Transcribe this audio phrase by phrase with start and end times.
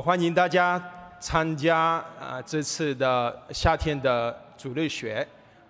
[0.00, 0.82] 欢迎大家
[1.20, 5.26] 参加啊这次的夏天的主日学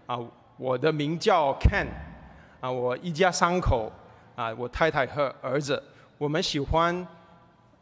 [0.06, 0.16] 啊。
[0.56, 1.88] 我的名叫 Ken
[2.60, 3.90] 啊，我一家三口
[4.36, 5.82] 啊，我太太和儿子，
[6.16, 7.04] 我们喜欢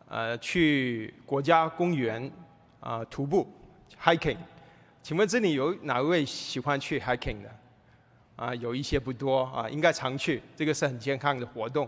[0.08, 2.30] 呃去国家公园
[2.80, 3.46] 啊徒步
[4.02, 4.38] hiking。
[5.02, 7.50] 请问这里有哪位喜欢去 hiking 的？
[8.36, 11.86] 啊，有一些不多啊，应该常去，这个是很健康的活动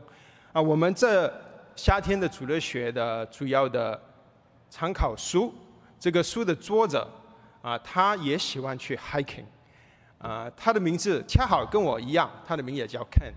[0.53, 0.61] 啊。
[0.61, 1.33] 我们这
[1.75, 3.99] 夏天的主日学的主要的。
[4.71, 5.53] 参考书，
[5.99, 7.07] 这个书的作者
[7.61, 9.45] 啊，他也喜欢去 hiking，
[10.19, 13.33] 啊，他的名字恰好跟我一样，他的名也叫 Ken。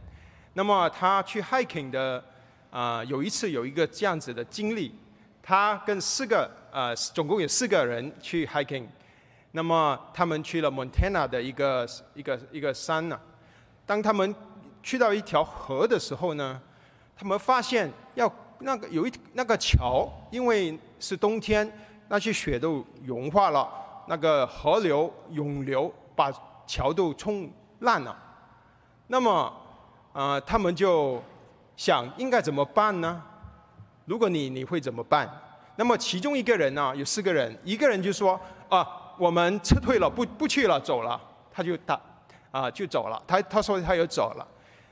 [0.54, 2.24] 那么他去 hiking 的
[2.70, 4.94] 啊，有一次有一个这样子的经历，
[5.42, 8.86] 他跟四个呃，总共有四个人去 hiking，
[9.54, 13.20] 那么他们去了 Montana 的一个一个一个山呢，
[13.88, 14.36] 当他们
[14.84, 16.62] 去到一条河的时候呢，
[17.18, 18.32] 他们发现要。
[18.66, 21.70] 那个有一那个桥，因为是冬天，
[22.08, 23.70] 那些雪都融化了，
[24.08, 26.32] 那个河流涌流把
[26.66, 28.18] 桥都冲烂了。
[29.08, 29.54] 那么，
[30.14, 31.22] 呃，他们就
[31.76, 33.22] 想应该怎么办呢？
[34.06, 35.30] 如果你你会怎么办？
[35.76, 41.20] 那么其中一个人呢，有四个人，一个人就说啊，我们撤退了，不不去了，走了，
[41.52, 42.00] 他就打
[42.50, 43.22] 啊就走了。
[43.28, 44.48] 他他说他又走了。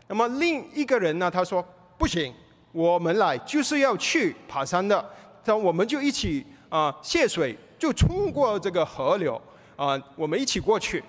[0.07, 1.65] 那么另一个人呢，他说
[1.97, 2.33] 不行。
[2.73, 5.05] 我们来就是要去爬山的，
[5.45, 9.41] 那我们就一起啊泄水，就冲过这个河流
[9.75, 11.03] 啊，我们一起过去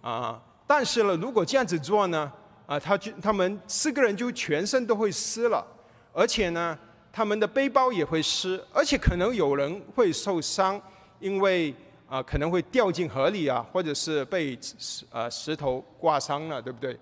[0.00, 0.40] 啊。
[0.66, 2.30] 但是呢，如果这样子做呢，
[2.66, 5.64] 啊，他就他们四个人就全身都会湿了，
[6.12, 6.78] 而且呢，
[7.12, 10.80] 他们的背包也会湿，而且可能有人会受伤，
[11.20, 11.74] 因为
[12.08, 16.98] 啊可能会掉进河里啊，或者是被石呃石头刮伤了，对不对？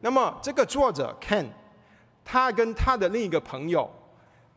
[0.00, 1.46] 那么这个作者 Ken。
[2.28, 3.88] 他跟他的另一个朋友，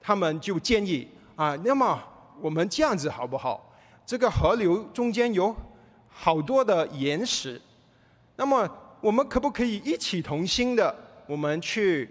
[0.02, 1.08] 他们就建议
[1.40, 1.98] 啊，那么
[2.42, 3.74] 我们这样子好不好？
[4.06, 5.56] 这个河流中间有
[6.10, 7.62] 好多的岩石，
[8.36, 8.70] 那么
[9.00, 10.94] 我们可不可以一起同心的，
[11.26, 12.10] 我们去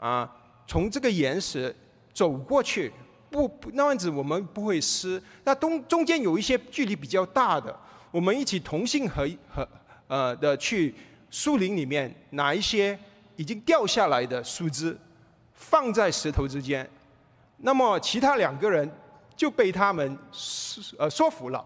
[0.00, 0.28] 啊，
[0.66, 1.72] 从这个岩石
[2.12, 2.92] 走过去？
[3.30, 5.22] 不，那样子我们不会湿。
[5.44, 7.78] 那中中间有一些距离比较大的，
[8.10, 9.68] 我们一起同心合和
[10.08, 10.92] 呃的去
[11.30, 12.98] 树林里面拿一些。
[13.36, 14.96] 已经掉下来的树枝
[15.54, 16.88] 放在石头之间，
[17.58, 18.90] 那么其他两个人
[19.36, 20.18] 就被他们
[20.98, 21.64] 呃说服了，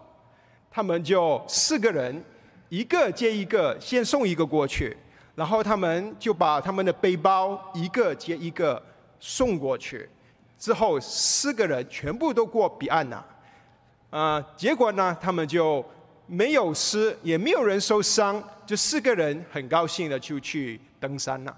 [0.69, 2.23] 他们就四个人
[2.69, 4.95] 一个接一个先送一个过去，
[5.35, 8.81] 然后他们就把他们的背包一个接一个
[9.19, 10.09] 送过去，
[10.57, 13.25] 之后四个人全部都过彼岸了，
[14.09, 15.83] 啊，结果呢他们就
[16.27, 20.79] 没有死，也没有人受伤，就四个人很高兴的就去。
[21.01, 21.57] 登山了，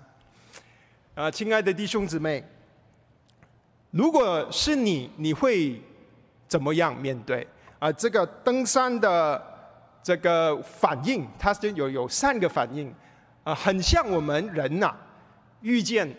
[1.15, 2.47] 啊，亲爱的弟兄姊妹，
[3.91, 5.81] 如果是你，你会
[6.47, 7.47] 怎么样面对
[7.79, 7.91] 啊？
[7.91, 9.41] 这个登山的
[10.01, 12.93] 这个反应，它是有有三个反应，
[13.43, 14.95] 啊，很像我们人呐
[15.61, 16.09] 遇见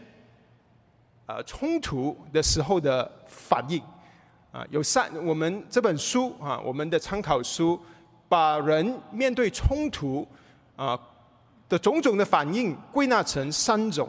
[1.26, 3.82] 呃冲突的时候的反应，
[4.52, 7.80] 啊，有三，我们这本书啊，我们的参考书，
[8.28, 10.26] 把人面对冲突
[10.76, 10.98] 啊。
[11.68, 14.06] 的种种的反应归纳成三种，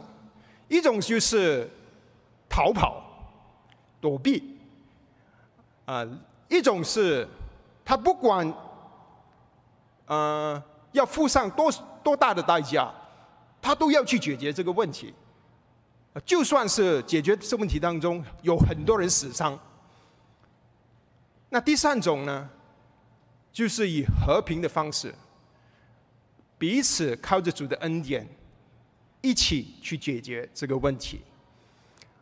[0.68, 1.66] 一种就是
[2.50, 3.02] 逃跑、
[4.04, 4.58] 躲避，
[5.86, 6.06] 啊，
[6.50, 7.26] 一种是
[7.86, 8.54] 他不管，
[10.08, 11.72] 呃，要付上多
[12.04, 12.94] 多大的代价，
[13.62, 15.14] 他都要去解决这个问题，
[16.26, 19.58] 就算是解决这问题当中有很多人死伤。
[21.48, 22.50] 那第三种呢，
[23.54, 25.16] 就是以和平的方式。
[26.58, 28.28] 彼此靠着主的恩典，
[29.22, 31.22] 一起去解决这个问题。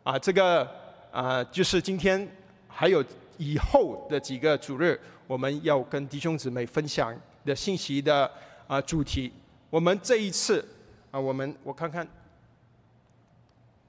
[0.04, 0.68] 啊，这个
[1.12, 2.26] 啊，就是今天
[2.66, 3.04] 还有
[3.36, 7.14] 以后的几个主日，我们要跟弟兄姊妹分享
[7.44, 8.28] 的信息的
[8.66, 9.30] 啊主题。
[9.68, 10.66] 我们这一次
[11.10, 12.08] 啊，我们我看看，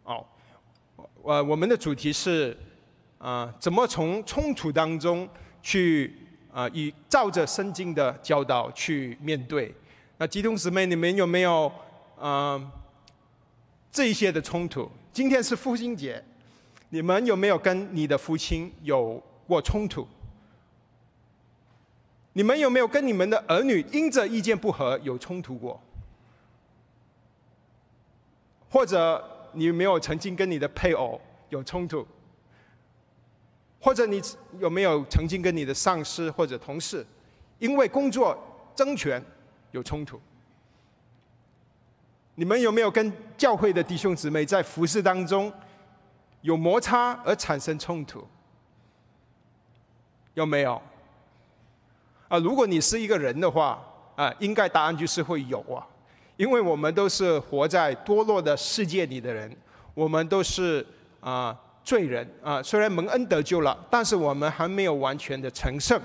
[0.03, 0.25] 哦，
[1.23, 2.55] 呃，我们的主题是
[3.19, 5.27] 啊，怎么从冲突当中
[5.61, 6.13] 去
[6.51, 9.73] 啊，以照着圣经的教导去面对。
[10.17, 11.71] 那弟兄姊妹，你们有没有
[12.19, 12.69] 嗯
[13.89, 14.91] 这一些的冲突？
[15.13, 16.21] 今天是父亲节，
[16.93, 20.07] 你们有没有跟你的父亲有过冲突？
[22.33, 25.81] 你们有没有跟你们的儿女因着意见不合有冲突过？
[28.69, 31.19] 或者你有没有曾经跟你的配偶
[31.49, 32.05] 有冲突？
[33.81, 34.21] 或者你
[34.59, 37.03] 有没有曾经跟你的上司或者同事
[37.57, 38.37] 因为工作
[38.75, 39.19] 争权？
[39.71, 40.21] 有冲突，
[42.35, 45.51] 你们有没有跟教会的弟兄姊妹在服侍当中
[46.43, 48.25] 有摩擦而产生冲突？
[50.33, 50.81] 有没有？
[52.27, 53.81] 啊，如果你是一个人的话，
[54.15, 55.87] 啊，应该答案就是会有啊，
[56.35, 59.55] 因为我们都是活在堕落的世界里的人，
[59.93, 60.85] 我们都是
[61.21, 66.01] 啊罪人啊，虽然蒙恩得救了，但是我们还没有完全的成圣，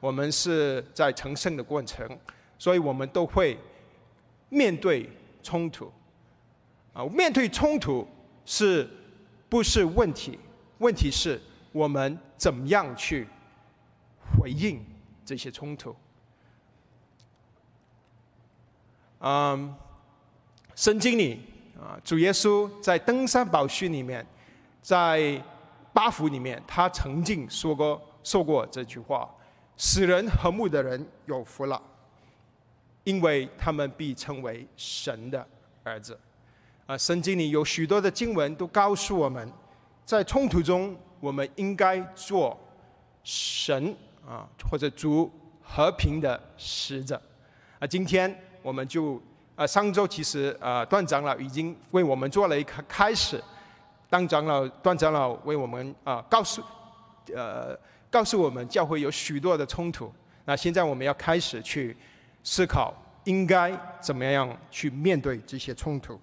[0.00, 2.06] 我们是在成圣的过程，
[2.58, 3.56] 所以我们都会
[4.50, 5.08] 面对
[5.42, 5.90] 冲突，
[6.92, 8.06] 啊，面对冲突
[8.44, 8.88] 是
[9.48, 10.38] 不是问题？
[10.78, 11.40] 问题是
[11.72, 13.26] 我们怎么样去
[14.38, 14.84] 回应？
[15.24, 15.94] 这些冲突，
[19.18, 19.74] 嗯，
[20.74, 21.42] 圣经里
[21.78, 24.26] 啊，主耶稣在登山宝训里面，
[24.80, 25.44] 在
[25.92, 29.28] 八福里面，他曾经说过说过这句话
[29.76, 31.82] ：“使人和睦的人有福了，
[33.04, 35.46] 因为他们必称为神的
[35.84, 36.18] 儿子。”
[36.88, 39.52] 啊，圣经里有许多的经文都告诉我们，
[40.04, 42.58] 在冲突中，我们应该做
[43.22, 43.94] 神。
[44.26, 45.32] 啊，或者主
[45.62, 47.18] 和平的使者，
[47.78, 48.30] 啊，今天
[48.60, 49.18] 我们就
[49.56, 53.42] 啊，上周其实啊，段长老已经为我们做了一个开始，
[54.10, 56.62] 当长老段长老为我们啊告诉，
[57.34, 57.74] 呃，
[58.10, 60.12] 告诉我们教会有许多的冲突，
[60.44, 61.96] 那现在我们要开始去
[62.44, 62.94] 思考
[63.24, 66.20] 应该怎么样去面对这些冲突，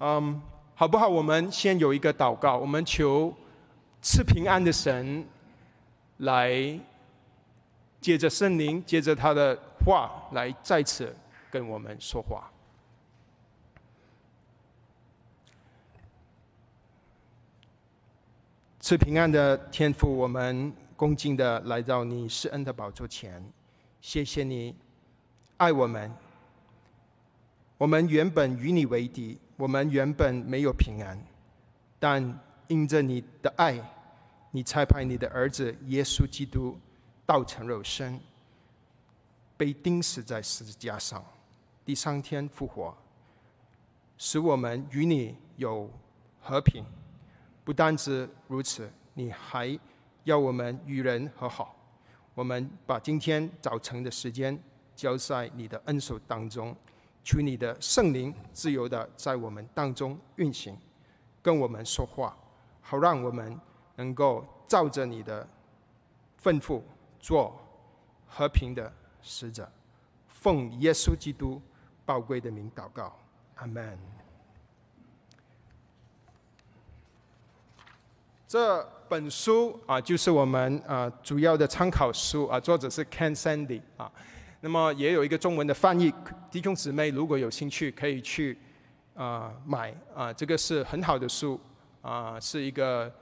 [0.00, 0.40] 嗯，
[0.74, 1.06] 好不好？
[1.06, 3.34] 我们先有一个祷告，我们求
[4.00, 5.24] 赐平安的神。
[6.18, 6.78] 来，
[7.98, 11.14] 借着圣灵，借着他的话来再次
[11.50, 12.50] 跟我们说话。
[18.80, 23.42] 赐平安的天父，我们恭敬的来到你施恩的宝座前，
[24.00, 24.74] 谢谢你
[25.58, 26.10] 爱我们。
[27.78, 31.22] 我们原本与你为敌，我们原本没有平安，
[31.98, 33.78] 但因着你的爱。
[34.52, 36.76] 你差派你的儿子耶稣基督
[37.26, 38.18] 道成肉身，
[39.56, 41.22] 被钉死在十字架上，
[41.84, 42.92] 第三天复活，
[44.16, 45.88] 使我们与你有
[46.40, 46.82] 和平。
[47.62, 49.78] 不单止如此，你还
[50.24, 51.76] 要我们与人和好。
[52.34, 54.58] 我们把今天早晨的时间
[54.96, 56.74] 交在你的恩手当中，
[57.22, 60.76] 求你的圣灵自由的在我们当中运行，
[61.42, 62.36] 跟我们说话，
[62.80, 63.58] 好让我们。
[63.96, 65.46] 能够照着你的
[66.42, 66.80] 吩咐
[67.18, 67.54] 做
[68.26, 68.90] 和平的
[69.20, 69.70] 使者，
[70.26, 71.60] 奉耶稣基督
[72.06, 73.14] 宝贵的名祷告，
[73.56, 73.98] 阿门。
[78.48, 84.10] 这本书啊，就是我们啊主要的参考书啊，作者是 Ken Sandy 啊。
[84.60, 86.12] 那么也有一个中文的翻译，
[86.50, 88.58] 弟兄姊妹如果有兴趣，可以去
[89.14, 91.60] 啊买啊，这个是很好的书
[92.02, 93.12] 啊，是一个。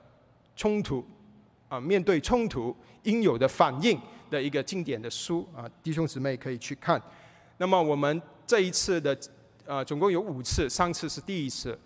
[0.59, 1.07] 冲突
[1.69, 3.97] 啊，面对冲突应有的反应
[4.29, 7.01] 的一个经典的书啊，弟兄姊妹可以去看。
[7.59, 9.17] 那么我们这一次的
[9.65, 11.79] 啊，总共有五次，上次是第一次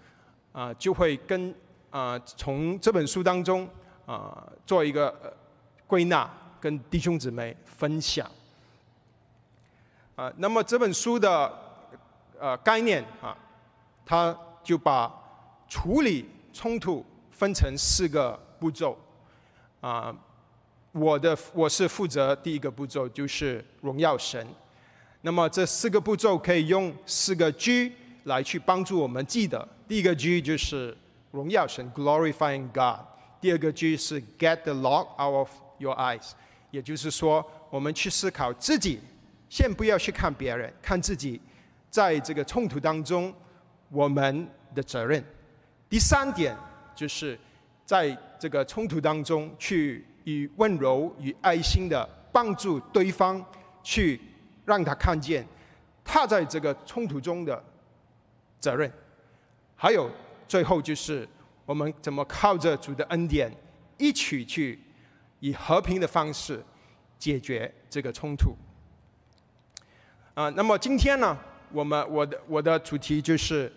[0.52, 1.54] 啊，就会跟
[1.90, 3.68] 啊从这本书当中
[4.06, 5.36] 啊做一个
[5.86, 6.26] 归纳，
[6.58, 8.26] 跟弟兄姊妹分享。
[10.22, 11.52] 啊，那么这本书的
[12.38, 13.36] 呃概念啊，
[14.06, 15.12] 它就把
[15.68, 18.38] 处理冲突分成四个。
[18.62, 18.96] 步骤，
[19.80, 20.14] 啊，
[20.92, 24.46] 我的我是负责第一个步骤，就是荣耀神。
[25.22, 29.68] 那么这四个步骤可以用四个 G 来去帮助我们记得。
[29.88, 30.96] 第一个 G 就是
[31.32, 33.04] 荣耀神 （glorifying God）。
[33.40, 36.30] 第二个 G 是 get the log out of your eyes，
[36.70, 39.00] 也就是说，我们去思考自己，
[39.52, 41.38] 先不要去看别人，看自己
[41.90, 43.30] 在这个冲突当中
[43.90, 45.22] 我们的责任。
[45.90, 46.56] 第三点
[46.96, 47.38] 就是。
[47.84, 53.44] 在这个冲突当中，去以温柔与爱心的帮助对方，
[53.82, 54.18] 去
[54.64, 55.46] 让他看见
[56.02, 57.62] 他在这个冲突中的
[58.60, 58.90] 责任。
[59.74, 60.08] 还有
[60.48, 61.28] 最后就是
[61.66, 63.52] 我们怎么靠着主的恩典，
[63.98, 64.78] 一起去
[65.40, 66.64] 以和平的方式
[67.18, 68.56] 解决这个冲突。
[70.34, 71.36] 啊，那么今天呢，
[71.72, 73.72] 我们我的我的主题就是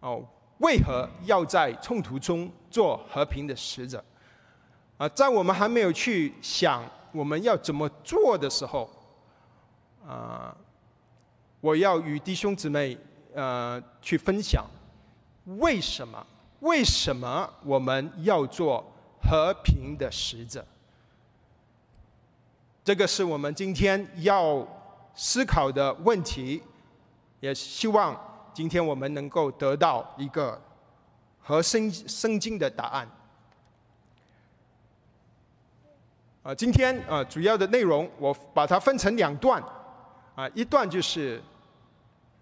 [0.00, 0.24] 哦。
[0.58, 4.04] 为何要在冲突中做和平的使者？
[4.96, 6.82] 啊，在我们还没有去想
[7.12, 8.90] 我们要怎么做的时候，
[10.04, 10.52] 啊，
[11.60, 12.98] 我要与弟兄姊妹
[13.34, 14.66] 呃去分享
[15.60, 16.26] 为什么？
[16.58, 18.84] 为什么我们要做
[19.22, 20.66] 和平的使者？
[22.82, 24.66] 这个是我们今天要
[25.20, 26.62] 思考的问题，
[27.40, 28.16] 也希望。
[28.54, 30.60] 今天我们能够得到一个
[31.40, 33.08] 和圣圣经的答案。
[36.44, 39.60] 啊，今天啊主要的内容我把它分成两段，
[40.36, 41.42] 啊，一段就是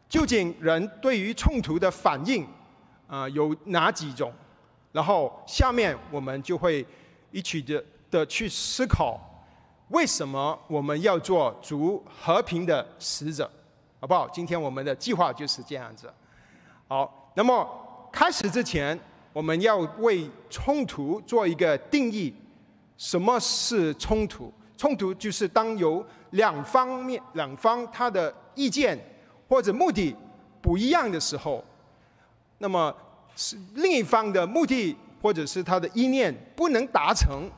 [0.06, 2.46] 究竟人对于冲突的反应
[3.06, 4.32] 啊有哪几种，
[4.92, 6.86] 然后下面我们就会
[7.30, 9.18] 一起的的去思考，
[9.88, 13.48] 为什么我们要做足和平的使者，
[14.00, 14.28] 好不好？
[14.28, 16.12] 今天我们的计划就是这样子。
[16.88, 17.68] 好，那么
[18.10, 18.98] 开始之前，
[19.32, 22.34] 我们要为冲突做一个定义。
[22.96, 24.52] 什么是冲突？
[24.76, 28.98] 冲突就是当有两方面、两方他的意见
[29.48, 30.14] 或者目的
[30.60, 31.62] 不一样的时候，
[32.58, 32.94] 那么
[33.36, 37.48] 是另一方的目的或者是他的意念不能达成，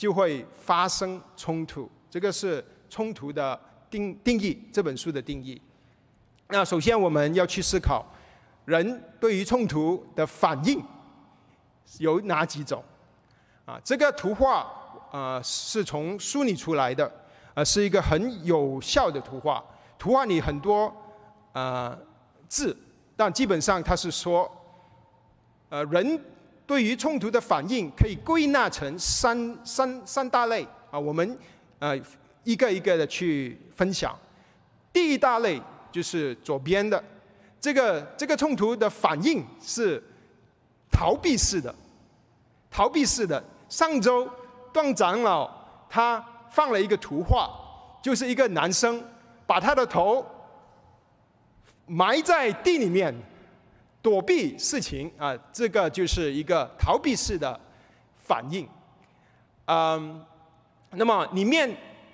[0.00, 1.86] 就会发生冲突。
[2.08, 5.60] 这个是冲突的定定义，这本书的定义。
[6.48, 8.02] 那首先我们要去思考，
[8.64, 10.82] 人对于冲突的反应
[11.98, 12.82] 有哪几种？
[13.66, 14.66] 啊，这个图画
[15.12, 17.12] 啊是从书里出来的，
[17.52, 19.62] 啊是一个很有效的图画。
[19.98, 20.90] 图画里很多
[21.52, 21.94] 啊
[22.48, 22.74] 字，
[23.14, 24.50] 但基本上它是说，
[25.68, 26.18] 呃，人
[26.70, 30.96] 对于冲突的反应可以归纳成三三三大类啊。
[30.96, 31.36] 我们
[31.80, 31.98] 呃
[32.44, 34.16] 一个一个的去分享。
[34.92, 35.60] 第一大类
[35.90, 37.02] 就是左边的，
[37.60, 40.00] 这个这个冲突的反应是
[40.92, 41.74] 逃避式的，
[42.70, 43.42] 逃避式的。
[43.68, 44.30] 上周
[44.72, 45.50] 段长老
[45.88, 47.50] 他放了一个图画，
[48.00, 49.02] 就是一个男生
[49.44, 50.24] 把他的头
[51.86, 53.12] 埋在地里面
[54.02, 57.58] 躲避事情啊，这个就是一个逃避式的
[58.16, 58.68] 反应。
[59.66, 60.24] 嗯，
[60.92, 61.70] 那么里面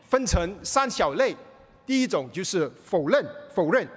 [0.09, 1.35] 分成三小类，
[1.85, 3.25] 第一种就是否认，
[3.55, 3.89] 否认，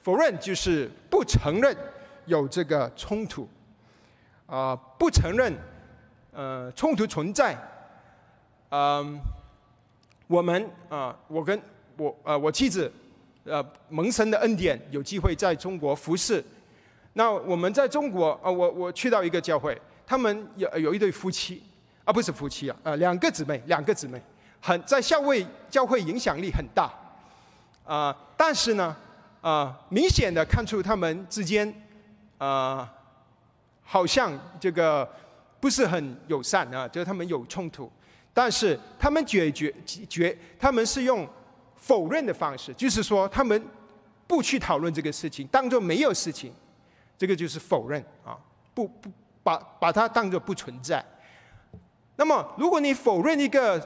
[0.00, 1.76] 否认就是不承认
[2.26, 3.48] 有这个冲突，
[4.46, 5.52] 啊，不承认。
[6.36, 7.56] 呃，冲突存在，
[8.70, 9.20] 嗯，
[10.26, 11.56] 我们啊，我跟
[11.96, 12.92] 我呃我妻子，
[13.44, 16.44] 呃蒙神的恩典，有机会在中国服侍。
[17.14, 21.62] 那我们在中国啊，我我去到一个教会，他们有有一对夫妻，
[22.04, 24.20] 啊不是夫妻啊，呃两个姊妹，两个姊妹，
[24.60, 26.92] 很在教会教会影响力很大，
[27.84, 28.94] 啊，但是呢，
[29.40, 31.74] 啊明显的看出他们之间，
[32.38, 32.92] 啊，
[33.82, 35.08] 好像这个。
[35.60, 37.90] 不是很友善啊，就是他们有冲突，
[38.34, 41.26] 但是他们解决决，他们是用
[41.74, 43.64] 否认的方式，就是说他们
[44.26, 46.52] 不去讨论这个事情，当做没有事情，
[47.16, 48.38] 这个就是否认啊，
[48.74, 49.10] 不不
[49.42, 51.04] 把把它当做不存在。
[52.16, 53.80] 那么，如果你否认一个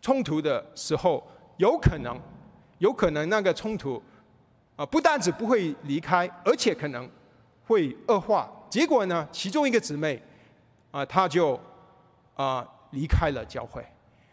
[0.00, 2.20] 冲突的时候，有可能，
[2.78, 4.02] 有可能那个冲突
[4.76, 7.08] 啊，不但只不会离开，而且可能
[7.66, 8.50] 会恶化。
[8.68, 10.22] 结果呢，其中一个姊妹。
[10.92, 11.58] 啊，她就
[12.34, 13.82] 啊离开了教会，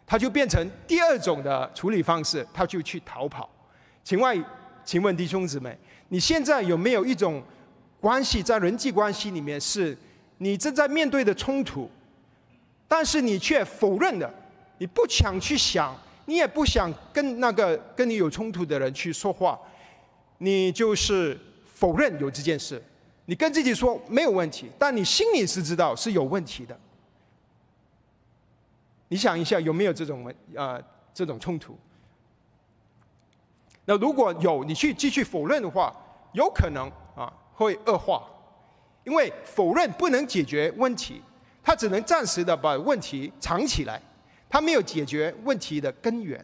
[0.05, 3.49] 她就变成第二种的处理方式，她就去逃跑。
[4.03, 4.43] 请问，
[4.83, 7.41] 请问弟兄姊妹，你现在有没有一种
[7.99, 9.97] 关系在人际关系里面，是
[10.37, 11.89] 你正在面对的冲突，
[12.87, 14.33] 但是你却否认的，
[14.77, 19.59] 你不想去想，你也不想跟那个跟你有冲突的人去说话，
[20.37, 22.81] 你就是否认有这件事。
[23.25, 26.79] 你跟自己说没有问题，但你心里是知道是有问题的。
[29.09, 30.81] 你想一下有没有这种问啊
[31.13, 31.77] 这种冲突？
[33.85, 35.95] 那如果有，你去继续否认的话，
[36.33, 36.91] 有可能
[37.59, 38.23] 会恶化，
[39.03, 41.21] 因为否认不能解决问题，
[41.61, 44.01] 它只能暂时的把问题藏起来，
[44.49, 46.43] 它没有解决问题的根源。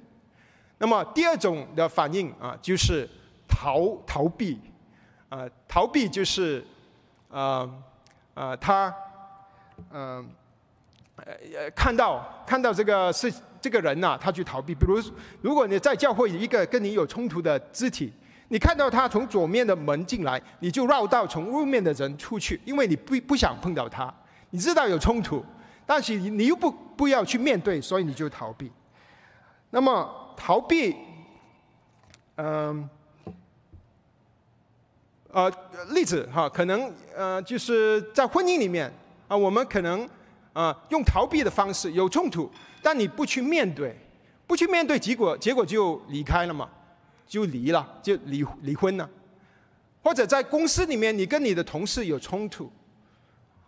[0.78, 3.10] 那么第二种的反应啊就是
[3.48, 4.60] 逃逃避，
[5.30, 6.62] 啊逃避就是。
[7.28, 7.70] 啊
[8.34, 8.94] 啊，他
[9.92, 10.26] 嗯
[11.18, 14.74] 呃看到看到这个是这个人呐，他去逃避。
[14.74, 15.02] 比如，
[15.42, 18.14] 如果你在教会一个跟你有冲突的肢体，
[18.48, 24.14] 你看到他从左面的门进来，你就绕道从右面的人出去，因为你不不想碰到他。
[24.52, 25.44] 你知道有冲突，
[25.86, 28.72] 但是你又不不要去面对，所以你就逃避。
[29.70, 30.96] 那么逃避，
[32.36, 32.90] 嗯。
[35.32, 35.52] 呃，
[35.90, 38.90] 例子哈，可能呃，就是在婚姻里面
[39.28, 40.08] 啊，我们可能
[40.54, 42.50] 啊用逃避的方式有冲突，
[42.82, 43.94] 但你不去面对，
[44.48, 46.70] 不去面对，结果结果就离开了嘛，
[47.28, 49.10] 就离了，就离离婚了。
[50.04, 52.72] 或者在公司里面，你跟你的同事有冲突，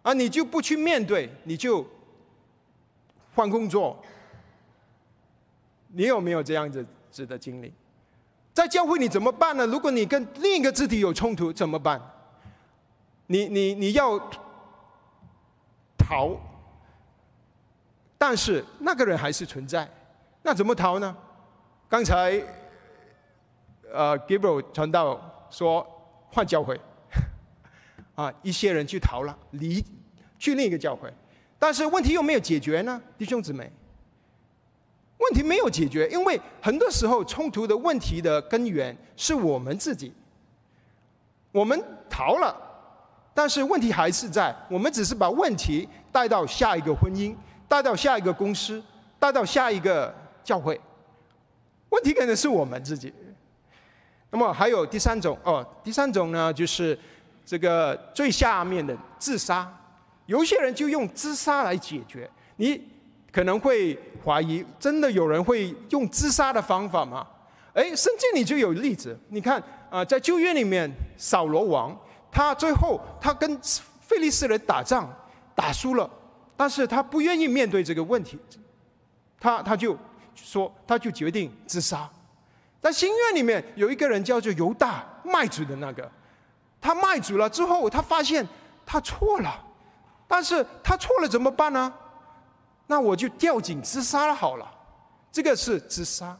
[0.04, 1.86] 啊，你就不去面对，你就
[3.34, 4.00] 换工作。
[5.90, 7.74] 你有没有这样子子的经历？
[8.54, 9.66] 在教会你怎么办呢？
[9.66, 12.00] 如果你跟另一个肢体有冲突怎么办？
[13.28, 14.20] 你你你要
[15.98, 16.38] 逃，
[18.18, 19.90] 但是那个人还是存在，
[20.44, 21.16] 那怎么逃呢？
[21.90, 22.42] 刚才，
[23.94, 25.86] 呃，Gabriel 传道说
[26.32, 26.80] 换教会，
[28.16, 29.84] 啊，一些人去逃了，离
[30.38, 31.12] 去另一个教会，
[31.58, 33.72] 但是问题又没有解决呢，弟兄姊妹。
[35.20, 40.14] 问题没有解决，因为很多时候冲突的问题的根源是我们自己。
[41.52, 42.56] 我们逃了，
[43.34, 47.36] 但是问题还是在，我们只是把问题带到下一个婚姻，
[47.68, 48.82] 带到下一个公司，
[49.18, 50.14] 带到下一个
[50.44, 50.80] 教会。
[51.90, 53.12] 问题可能是我们自己。
[54.30, 56.98] 那么还有第三种哦，第三种呢，就是
[57.46, 59.72] 这个最下面的自杀。
[60.26, 62.30] 有些人就用自杀来解决。
[62.58, 62.82] 你
[63.32, 67.26] 可能会怀疑，真的有人会用自杀的方法吗？
[67.74, 69.18] 哎，圣经里就有例子。
[69.30, 71.98] 你看啊，在旧约里面，扫罗王
[72.32, 73.60] 他最后他跟
[74.02, 75.08] 菲利斯人打仗
[75.56, 76.10] 打输了，
[76.56, 78.38] 但是他不愿意面对这个问题，
[79.40, 79.98] 他他就。
[80.40, 82.08] 说，他就决定自杀。
[82.82, 86.10] 在心愿里面有一个人叫做犹大卖主的那个，
[86.80, 88.48] 他卖主了之后，他发现
[88.86, 89.64] 他错了，
[90.28, 91.94] 但是他错了怎么办呢？
[92.88, 94.66] 那我就吊颈自杀了好了。
[95.30, 96.38] 这个是自杀。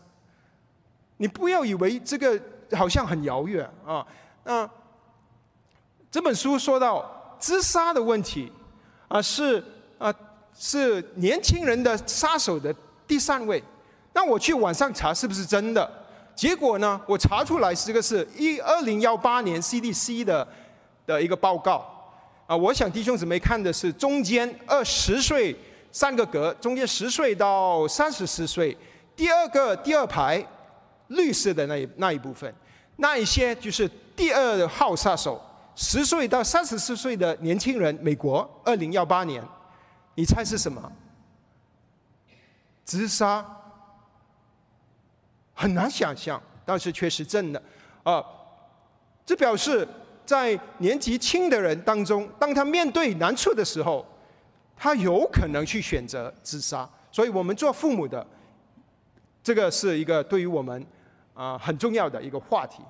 [1.18, 2.40] 你不要以为这个
[2.72, 4.06] 好像很遥远啊。
[4.46, 4.70] 那
[6.10, 8.50] 这本书说到自杀的问题
[9.10, 9.62] 啊，是
[9.98, 10.14] 啊
[10.56, 12.74] 是年轻人的杀手的
[13.06, 13.62] 第三位。
[14.14, 15.97] 那我去网上查是不是真的？
[16.38, 17.02] 结果呢？
[17.08, 20.48] 我查出来这个是一二零幺八年 CDC 的
[21.08, 21.84] 的一个报告
[22.46, 22.56] 啊。
[22.56, 25.58] 我想弟兄姊妹看的是中间二十岁
[25.92, 28.78] 三个格，中间十岁到三十四岁，
[29.16, 30.46] 第二个第二排
[31.08, 32.54] 绿色的那一那一部分，
[32.98, 35.42] 那一些就是第二号杀手，
[35.76, 39.44] 十岁到三十四岁的年轻人，美国二零幺八年，
[40.14, 40.92] 你猜是什么？
[42.86, 43.44] 自杀。
[45.60, 47.60] 很难想象，但是却是真的，
[48.04, 48.24] 啊，
[49.26, 49.86] 这表示
[50.24, 54.06] 在年纪轻的人当中，当他面对难处的时候，
[54.76, 56.88] 他有可能去选择自杀。
[57.12, 58.24] 所以我们做父母的，
[59.42, 60.86] 这个是一个对于我们
[61.34, 62.84] 啊很重要的一个话题。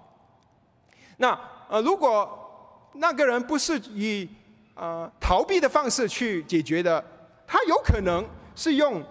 [1.16, 4.28] 那呃，如果那个人不是以
[4.76, 7.02] 啊逃避的方式去解决的，
[7.48, 9.02] 他有可能是用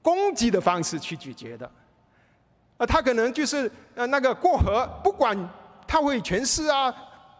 [0.00, 1.68] 攻击的方式去解决的。
[2.86, 5.36] 他可能就是呃那个过河，不管
[5.86, 6.92] 他会全湿啊，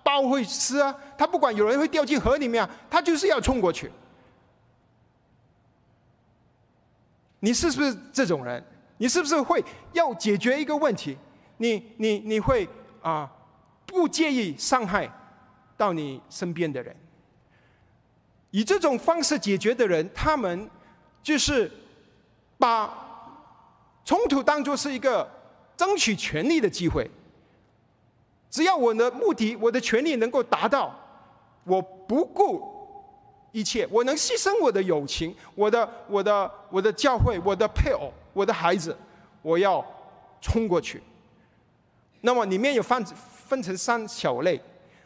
[0.04, 3.90] 包会湿啊，他不管有人会掉进河里面啊，他就是要冲过去。
[7.40, 8.64] 你是不是这种人？
[8.98, 11.18] 你是不是会要解决一个问题？
[11.56, 12.68] 你你你会
[13.00, 13.28] 啊
[13.84, 15.10] 不介意伤害
[15.76, 16.94] 到你身边的人？
[18.50, 20.70] 以这种方式解决的人，他们
[21.22, 21.70] 就是
[22.58, 23.01] 把。
[24.04, 25.28] 冲突当作是一个
[25.76, 27.08] 争取权利的机会，
[28.50, 30.94] 只要我的目的、我的权利能够达到，
[31.64, 32.62] 我不顾
[33.52, 38.96] 一切，我能牺牲我的友情、我的、我的、我的教会、我的配偶、我的孩子，
[39.40, 39.84] 我要
[40.40, 41.02] 冲过去。
[42.22, 44.60] 那么里面有分分成三小类，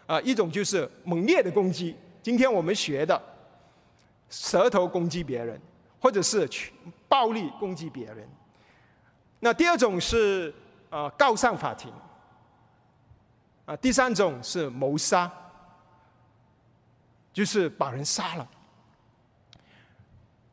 [0.06, 3.20] 啊，一种就是猛烈的攻击，今天我们学的，
[4.30, 5.60] 舌头攻击别人，
[6.00, 6.48] 或者是
[7.08, 8.28] 暴力攻击别人。
[9.38, 10.52] 那第二种是
[10.88, 11.92] 啊告上法庭，
[13.66, 15.30] 啊第三种是谋杀，
[17.32, 18.48] 就是把人杀了。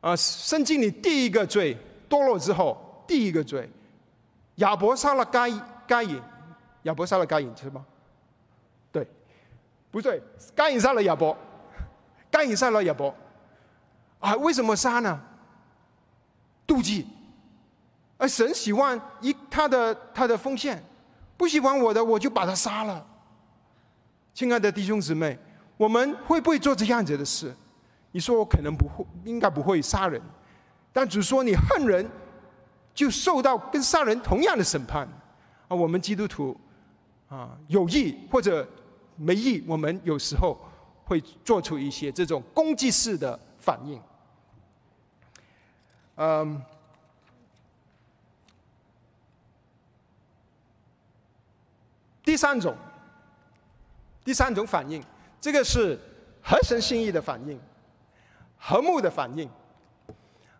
[0.00, 1.76] 啊圣经里第一个罪
[2.10, 3.68] 堕落之后，第一个罪，
[4.56, 5.50] 亚伯杀了该
[5.86, 6.20] 该隐，
[6.82, 7.84] 亚伯杀了该隐是吗？
[8.92, 9.08] 对，
[9.90, 10.22] 不对，
[10.54, 11.34] 该隐杀了亚伯，
[12.30, 13.14] 该隐杀了亚伯，
[14.20, 15.20] 啊为什么杀呢？
[16.66, 17.06] 妒忌。
[18.16, 20.82] 而神喜欢一他的他的奉献，
[21.36, 23.04] 不喜欢我的我就把他杀了。
[24.32, 25.36] 亲爱的弟兄姊妹，
[25.76, 27.54] 我们会不会做这样子的事？
[28.12, 30.22] 你说我可能不会，应该不会杀人，
[30.92, 32.08] 但只说你恨人，
[32.94, 35.06] 就受到跟杀人同样的审判。
[35.66, 36.56] 啊，我们基督徒
[37.28, 38.66] 啊，有意或者
[39.16, 40.56] 没意，我们有时候
[41.04, 44.00] 会做出一些这种攻击式的反应。
[46.14, 46.62] 嗯。
[52.24, 52.74] 第三种，
[54.24, 55.02] 第三种反应，
[55.40, 55.98] 这个是
[56.42, 57.60] 合神心意的反应，
[58.58, 59.48] 和睦的反应。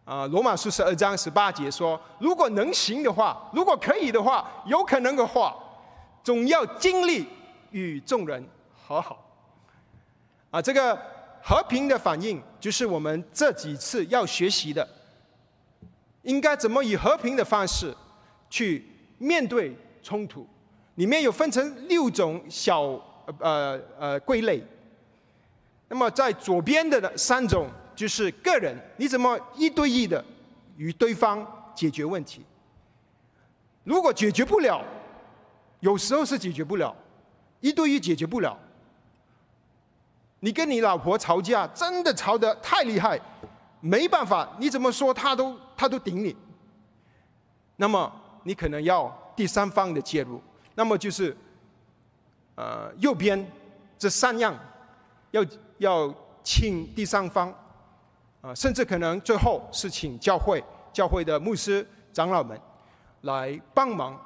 [0.04, 5.56] 啊，罗马书十二章十八节说：“如果能行的话，如果可以的话，有可能的话，
[6.22, 7.26] 总要尽力
[7.70, 8.46] 与众人
[8.86, 9.24] 和好。”
[10.52, 10.94] 啊，这个
[11.42, 14.86] 和平的反应，就是我们这几次要学习的
[16.20, 17.96] 应该怎么以和平的方式
[18.50, 20.46] 去面对冲突？
[20.96, 22.82] 里面有分成六种小
[23.38, 24.62] 呃呃归类。
[25.88, 30.24] 那么在左边的三种就是个人，你怎么一对一的
[30.76, 32.44] 与对方解决问题？
[33.84, 34.82] 如果解决不了，
[35.80, 36.94] 有时候是解决不了，
[37.60, 38.58] 一对一解决不了。
[40.40, 43.20] 你跟你老婆吵架，真的吵得太厉害，
[43.80, 46.34] 没办法，你怎么说她都她都顶你。
[47.76, 48.10] 那么
[48.42, 50.40] 你可能要第三方的介入，
[50.74, 51.36] 那么就是
[52.54, 53.50] 呃右边
[53.98, 54.58] 这三样
[55.30, 55.44] 要
[55.78, 57.52] 要请第三方
[58.40, 62.60] 啊，甚至可能最后是请教会教会的牧师长老们
[63.22, 64.20] 来帮忙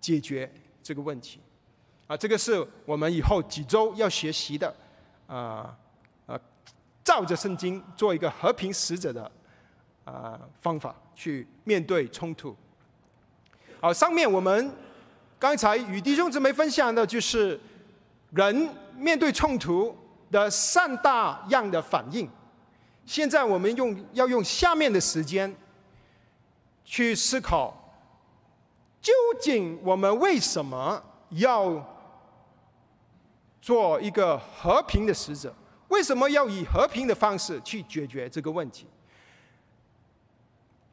[0.00, 1.40] 解决这个问题
[2.06, 4.74] 啊，这个是我们以后几周要学习的。
[5.26, 5.76] 啊
[6.26, 6.38] 啊，
[7.02, 9.28] 照着圣经做一个和平使者的
[10.04, 12.54] 啊方法去面对冲突。
[13.80, 14.70] 好，上面我们
[15.38, 17.60] 刚才与弟兄姊妹分享的就是
[18.30, 19.96] 人面对冲突
[20.30, 22.28] 的三大样的反应。
[23.04, 25.54] 现在我们用要用下面的时间
[26.84, 27.72] 去思考，
[29.00, 31.94] 究竟我们为什么要？
[33.58, 35.52] 做一个和平的使者，
[35.88, 38.86] 为什么要以和平的方式去解决这个问题？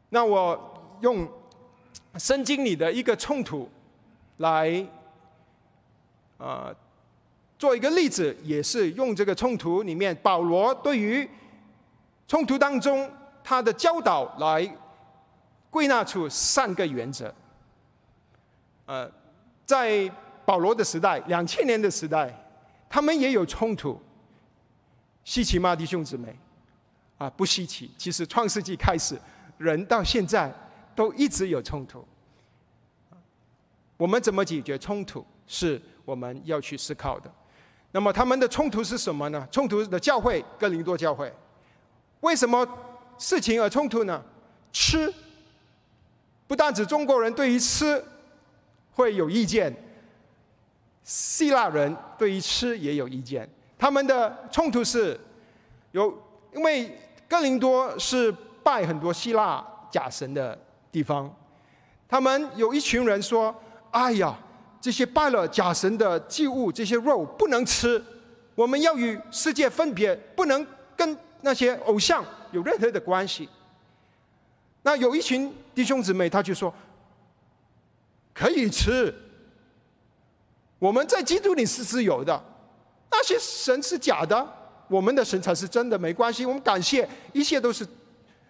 [0.09, 1.31] 那我用
[2.17, 3.69] 圣经里的一个冲突
[4.37, 4.85] 来
[6.37, 6.73] 啊
[7.57, 11.29] 做一个例子，也是用这个冲突里面保罗对于
[12.27, 13.09] 冲突当中
[13.43, 14.77] 他的教导来
[15.69, 17.33] 归纳出三个原则。
[18.85, 19.09] 呃，
[19.65, 20.09] 在
[20.45, 22.39] 保罗的时代，两千年的时代。
[22.89, 23.99] 他们也有冲突，
[25.23, 26.37] 稀奇吗，弟兄姊妹？
[27.17, 27.89] 啊，不稀奇。
[27.97, 29.19] 其实创世纪开始，
[29.57, 30.53] 人到现在
[30.93, 32.05] 都一直有冲突。
[34.03, 37.31] 我们怎么解决冲突，是我们要去思考的。
[37.93, 39.47] 那么他们的冲突是什么呢？
[39.49, 41.33] 冲突的教会，哥林多教会，
[42.19, 42.67] 为什么
[43.17, 44.21] 事情而冲突呢？
[44.73, 45.09] 吃，
[46.45, 48.03] 不单指中国人对于吃
[48.91, 49.73] 会有意见。
[51.05, 55.17] 希腊人对于吃也有意见，他们的冲突是
[55.93, 56.13] 有，
[56.53, 58.29] 因为哥林多是
[58.61, 60.59] 拜很多希腊假神的
[60.91, 61.33] 地方，
[62.09, 63.55] 他们有一群人说
[63.93, 64.37] ：“哎呀，
[64.81, 68.03] 这些拜了假神的祭物，这些肉不能吃，
[68.55, 70.65] 我们要与世界分别，不能
[70.97, 73.47] 跟那些偶像有任何的关系。”
[74.85, 76.73] 那有一群弟兄姊妹，他就说
[78.33, 79.13] ：“可以吃。”
[80.77, 82.43] 我们在基督里是自由的，
[83.09, 84.45] 那些神是假的，
[84.89, 85.97] 我们的神才是真的。
[85.97, 87.87] 没关系，我们感谢，一切都是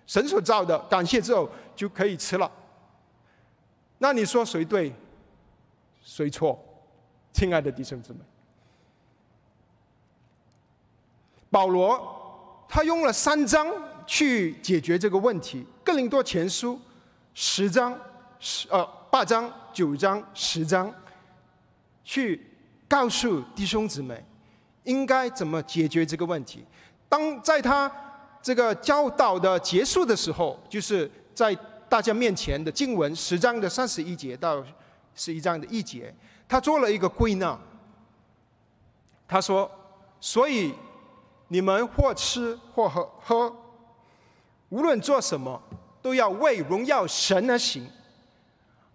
[0.08, 2.52] 神所造的，感谢之后就可以吃了。
[4.00, 4.92] 那你说谁对，
[6.04, 6.60] 谁错？
[7.32, 8.20] 亲爱的弟兄姊妹，
[11.50, 13.68] 保罗他用了三章
[14.06, 16.76] 去解决这个问题，《哥林多前书》
[17.34, 17.98] 十章
[18.40, 20.94] 十呃八章九章十章。
[22.06, 22.46] 去
[22.86, 24.22] 告诉弟兄姊妹，
[24.84, 26.62] 应该怎么解决这个问题。
[27.08, 27.90] 当在他
[28.42, 34.62] 这个教导的结束的时候，就是在大家面前的经文十章的三十一节到
[35.16, 36.14] 十一章的一节，
[36.48, 37.60] 他做了一个归纳。
[39.28, 39.70] 他说
[40.20, 40.74] ：“所以
[41.48, 43.56] 你们或吃或喝喝，
[44.70, 45.62] 无论做什么，
[46.02, 47.88] 都要为荣耀神而行。”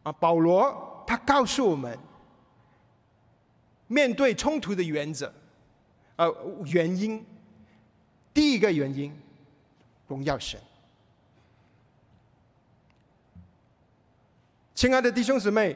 [0.04, 1.98] 啊，保罗他告诉我们。
[3.90, 5.32] 面对冲突的原则，
[6.16, 6.30] 呃，
[6.66, 7.24] 原因，
[8.34, 9.18] 第一个原因，
[10.06, 10.60] 荣耀神。
[14.74, 15.74] 亲爱的弟兄姊妹，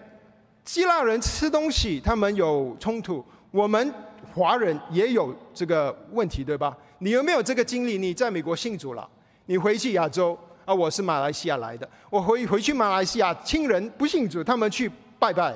[0.64, 3.92] 希腊人吃东西，他们有冲突，我们
[4.35, 6.77] 华人也有这个问题，对吧？
[6.98, 7.98] 你有没有这个经历？
[7.98, 9.09] 你在美国信主了，
[9.46, 15.55] 你回去亚洲啊，我是马来西亚来的，我回回去马来西亚，亲人不信主，他们去拜拜。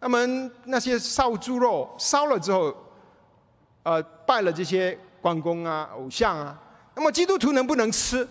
[0.00, 2.74] 他们那些烧猪肉烧了之后，
[3.82, 6.56] 呃，拜了这些关公啊、偶像啊，
[6.94, 8.26] 那么基督徒能不能吃？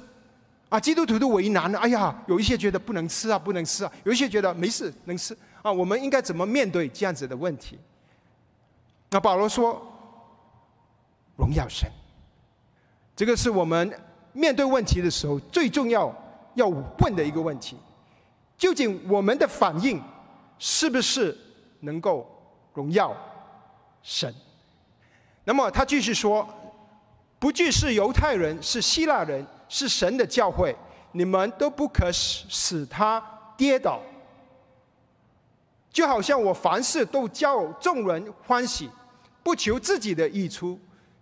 [0.69, 1.79] 啊，基督徒都为难了。
[1.79, 5.71] 哎呀，有一些觉得不能吃啊，不能吃啊；有一些觉得没事，能吃啊。
[5.71, 7.79] 我们应该怎么面对这样子的问题？
[9.09, 9.81] 那保罗说
[11.35, 11.89] ：“荣耀神。”
[13.15, 13.99] 这个是我们
[14.31, 16.13] 面对问题的时候最重要
[16.53, 17.75] 要问的一个问题：
[18.57, 19.99] 究竟我们的反应
[20.59, 21.35] 是不是？
[21.81, 22.25] 能够
[22.73, 23.13] 荣耀
[24.01, 24.33] 神。
[25.43, 26.47] 那么他继续说
[27.37, 30.73] ：“不惧是犹太人，是希腊人，是神的教会，
[31.11, 33.21] 你们都不可使使他
[33.57, 33.99] 跌倒。
[35.93, 38.89] 就好像我凡事都叫众人欢喜，
[39.43, 40.77] 不求自己的益处，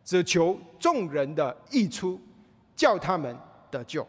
[0.06, 2.18] 只求众人的益处，
[2.74, 3.38] 叫他们
[3.70, 4.08] 得救。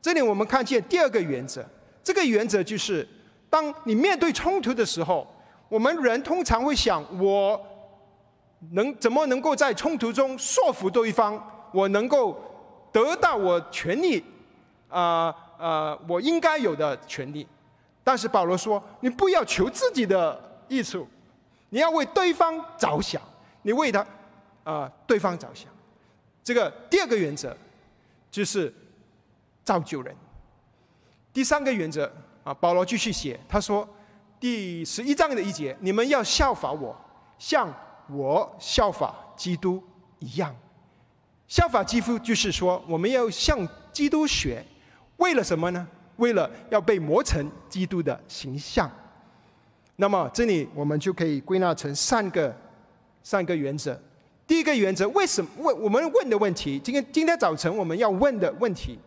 [0.00, 1.62] 这里我们看见第二个原则，
[2.02, 3.06] 这个原则就是：
[3.50, 5.26] 当你面对冲突的时候，
[5.68, 7.60] 我们人通常会想：我
[8.72, 11.38] 能怎么能够在冲突中说服对方？
[11.72, 12.34] 我能够
[12.90, 14.24] 得到我权利，
[14.88, 17.46] 啊啊，我应该有的权利。
[18.10, 21.06] 但是保罗说：“你不要求自己的益处，
[21.68, 23.22] 你要为对方着想，
[23.62, 24.04] 你为他，
[24.64, 25.70] 啊，对方着想。
[26.42, 27.56] 这个第二个原则
[28.28, 28.74] 就是
[29.62, 30.12] 造就人。
[31.32, 33.88] 第三个原则啊，保罗继续写，他说
[34.40, 37.00] 第十一章的一节：你们要效法我，
[37.38, 37.72] 像
[38.08, 39.80] 我效法基督
[40.18, 40.52] 一样。
[41.46, 43.56] 效法基督就是说，我们要向
[43.92, 44.66] 基督学，
[45.18, 45.86] 为了什么呢？”
[46.20, 48.88] 为了要被磨成基督的形象，
[49.96, 52.54] 那么这里我们就可以归纳成三个
[53.24, 54.00] 三个原则。
[54.46, 56.78] 第一个原则，为什么问我们问的问题？
[56.78, 58.98] 今天今天早晨我们要问的问题，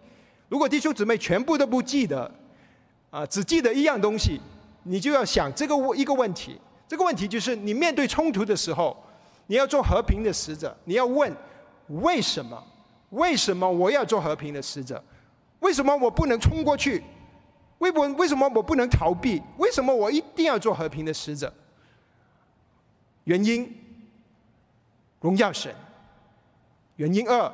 [0.49, 2.29] 如果弟兄姊妹全部都不记得，
[3.09, 4.41] 啊，只记得一样东西，
[4.83, 6.59] 你就要想这个一个问题。
[6.87, 8.95] 这个问题就是，你面对冲突的时候，
[9.47, 11.31] 你要做和平的使者，你要问
[11.87, 12.61] 为什么？
[13.09, 15.03] 为什么我要做和平的使者？
[15.63, 17.01] 为什么我不能冲过去？
[17.79, 19.41] 为我为什么我不能逃避？
[19.57, 21.51] 为什么我一定要做和平的使者？
[23.23, 23.73] 原因：
[25.21, 25.73] 荣耀神。
[26.97, 27.51] 原因二：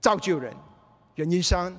[0.00, 0.54] 造就人。
[1.14, 1.74] 原因三：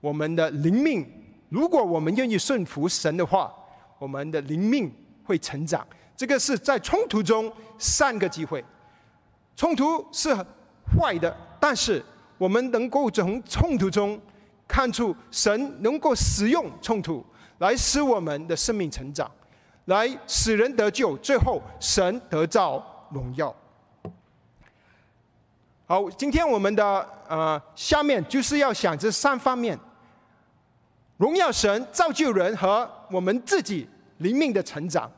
[0.00, 1.06] 我们的灵命。
[1.48, 3.52] 如果我们愿意顺服神的话，
[3.98, 4.92] 我们的灵命
[5.24, 5.86] 会成长。
[6.16, 8.64] 这个是在冲突中三个机会。
[9.56, 10.34] 冲突是
[10.96, 12.04] 坏的，但是。
[12.40, 14.18] 我们能够从冲突中
[14.66, 17.22] 看出神能够使用冲突
[17.58, 19.30] 来使我们的生命成长，
[19.84, 23.54] 来使人得救，最后神得造荣耀。
[25.84, 29.78] 好，今天我们的呃下面就是要想这三方面：
[31.18, 35.12] 荣耀神、造就人和我们自己灵命的成长。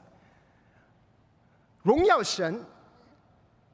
[1.85, 2.65] 荣耀神。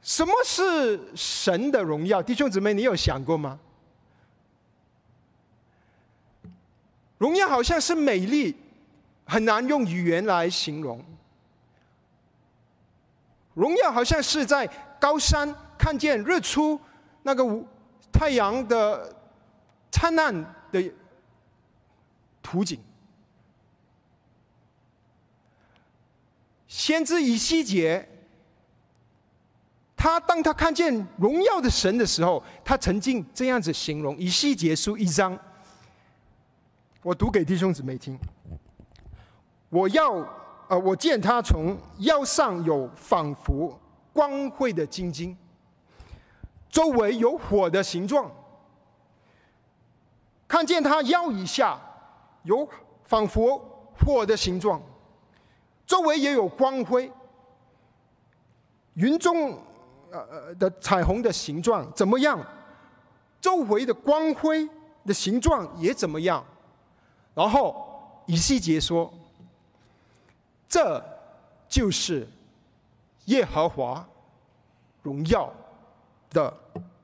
[0.00, 2.22] 什么是神的荣耀？
[2.22, 3.58] 弟兄姊妹，你有想过吗？
[7.18, 8.56] 荣耀好像是美丽，
[9.26, 11.04] 很难用语言来形容。
[13.54, 14.66] 荣耀好像是在
[15.00, 16.80] 高山看见日出，
[17.24, 17.44] 那个
[18.12, 19.14] 太阳的
[19.90, 20.32] 灿烂
[20.70, 20.92] 的
[22.40, 22.80] 图景。
[26.68, 28.08] 先知以西结。
[30.00, 35.36] 他当他看见荣耀的神的时候，他曾经这样子形容：以西结书一章，
[37.02, 38.16] 我读给弟兄姊妹听。
[39.68, 40.24] 我要，
[40.68, 43.76] 呃，我见他从腰上有仿佛
[44.12, 45.36] 光辉的金晶，
[46.70, 48.30] 周围有火的形状；
[50.46, 51.76] 看见他腰以下
[52.44, 52.66] 有
[53.02, 53.58] 仿佛
[53.98, 54.80] 火的形状，
[55.84, 57.10] 周围也有光辉，
[58.94, 59.60] 云中。
[60.10, 62.44] 呃呃的彩虹的形状怎么样？
[63.40, 64.68] 周围的光辉
[65.06, 66.44] 的形状也怎么样？
[67.34, 69.12] 然后以西结说
[70.68, 71.00] ：“这
[71.68, 72.26] 就是
[73.26, 74.04] 耶和华
[75.02, 75.52] 荣耀
[76.30, 76.52] 的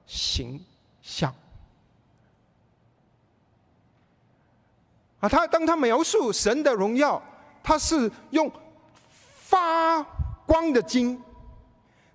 [0.06, 0.60] 形
[1.00, 1.32] 象。”
[5.20, 7.22] 啊，他当他描述神的荣耀，
[7.62, 8.50] 他是用
[9.12, 10.02] 发
[10.44, 11.22] 光的金，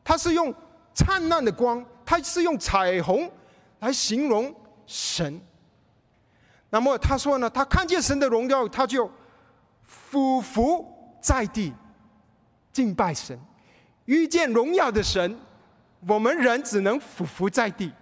[0.04, 0.54] 他是用。
[0.99, 3.31] 灿烂的光，他是用彩虹
[3.79, 4.53] 来形容
[4.85, 5.39] 神。
[6.69, 9.09] 那么他说呢，他看见神的荣耀，他就
[9.85, 10.85] 俯伏
[11.21, 11.73] 在地
[12.73, 13.39] 敬拜神。
[14.03, 15.39] 遇见荣耀的神，
[16.05, 17.93] 我们人只能俯伏在地。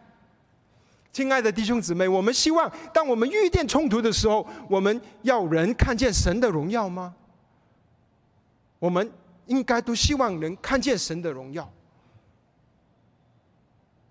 [1.13, 7.13] 亲爱的弟兄姊妹，我们希望当我们遇见冲突的时候，我们要人看见神的荣耀吗？
[8.79, 9.11] 我们
[9.45, 11.71] 应该都希望能看见神的荣耀。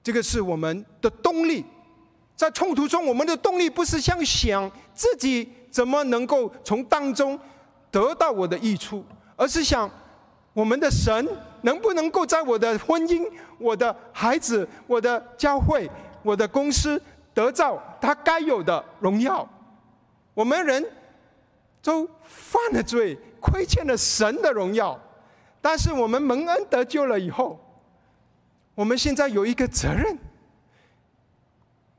[0.07, 1.64] 这个是我们的动力，
[2.37, 7.37] 在冲突中，我们的动力不是想想自己怎么能够从当中
[7.90, 9.90] 得到我的益处，而是想
[10.53, 11.29] 我们的神
[11.62, 15.90] 能不能够在我的婚姻、我的孩子、我的教会、
[16.23, 17.03] 我的公司
[17.35, 19.45] 得到他该有的荣耀。
[20.35, 20.88] 我们人
[21.83, 24.97] 都犯了罪，亏欠了神的荣耀，
[25.61, 27.59] 但是我们蒙恩得救了以后。
[28.77, 30.17] 我们现在有一个责任，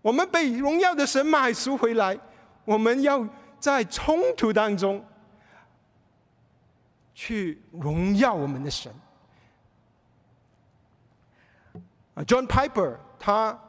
[0.02, 2.18] 我们被荣耀的神买赎回来，
[2.64, 3.28] 我们要
[3.60, 5.04] 在冲突当中
[7.16, 8.94] 去荣耀我们的神。
[12.14, 13.60] 啊，John Piper 他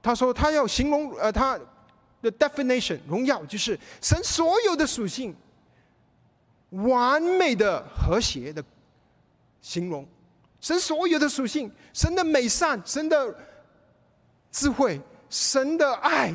[0.00, 1.58] 他说他要形容呃他
[2.22, 5.34] 的 definition 荣耀就是神所有的属性
[6.70, 8.64] 完美的和谐的
[9.60, 10.06] 形容，
[10.66, 13.32] 神所有的属性，神的美善，神的
[14.50, 15.00] 智慧。
[15.30, 16.32] 神的爱，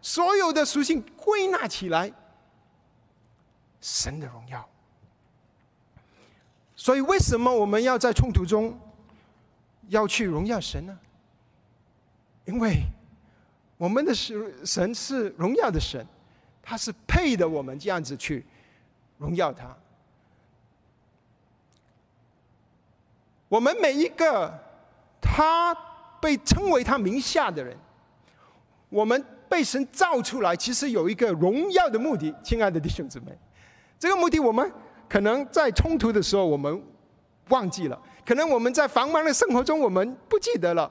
[0.00, 2.10] 所有的属性归纳起来，
[3.82, 4.66] 神的荣耀。
[6.76, 8.78] 所以，为什么我们要在冲突中
[9.88, 10.98] 要去荣耀神呢？
[12.46, 12.82] 因为
[13.76, 16.06] 我们的神是荣耀的神，
[16.62, 18.46] 他是配的，我们这样子去
[19.18, 19.76] 荣耀他。
[23.48, 24.52] 我们每一个
[25.20, 25.74] 他
[26.20, 27.76] 被称为他名下的人。
[28.88, 33.26] 我们被神造出来，其实有一个荣耀的目的，亲爱的弟兄姊妹。
[33.98, 34.72] 这个目的，我们
[35.08, 36.82] 可能在冲突的时候，我们
[37.48, 40.90] 忘记了；可能我们在繁忙的生活中，我们不记得了；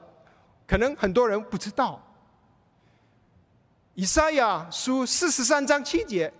[0.66, 2.00] 可能很多人不知道。
[3.94, 6.32] 以赛亚书四十三章七节，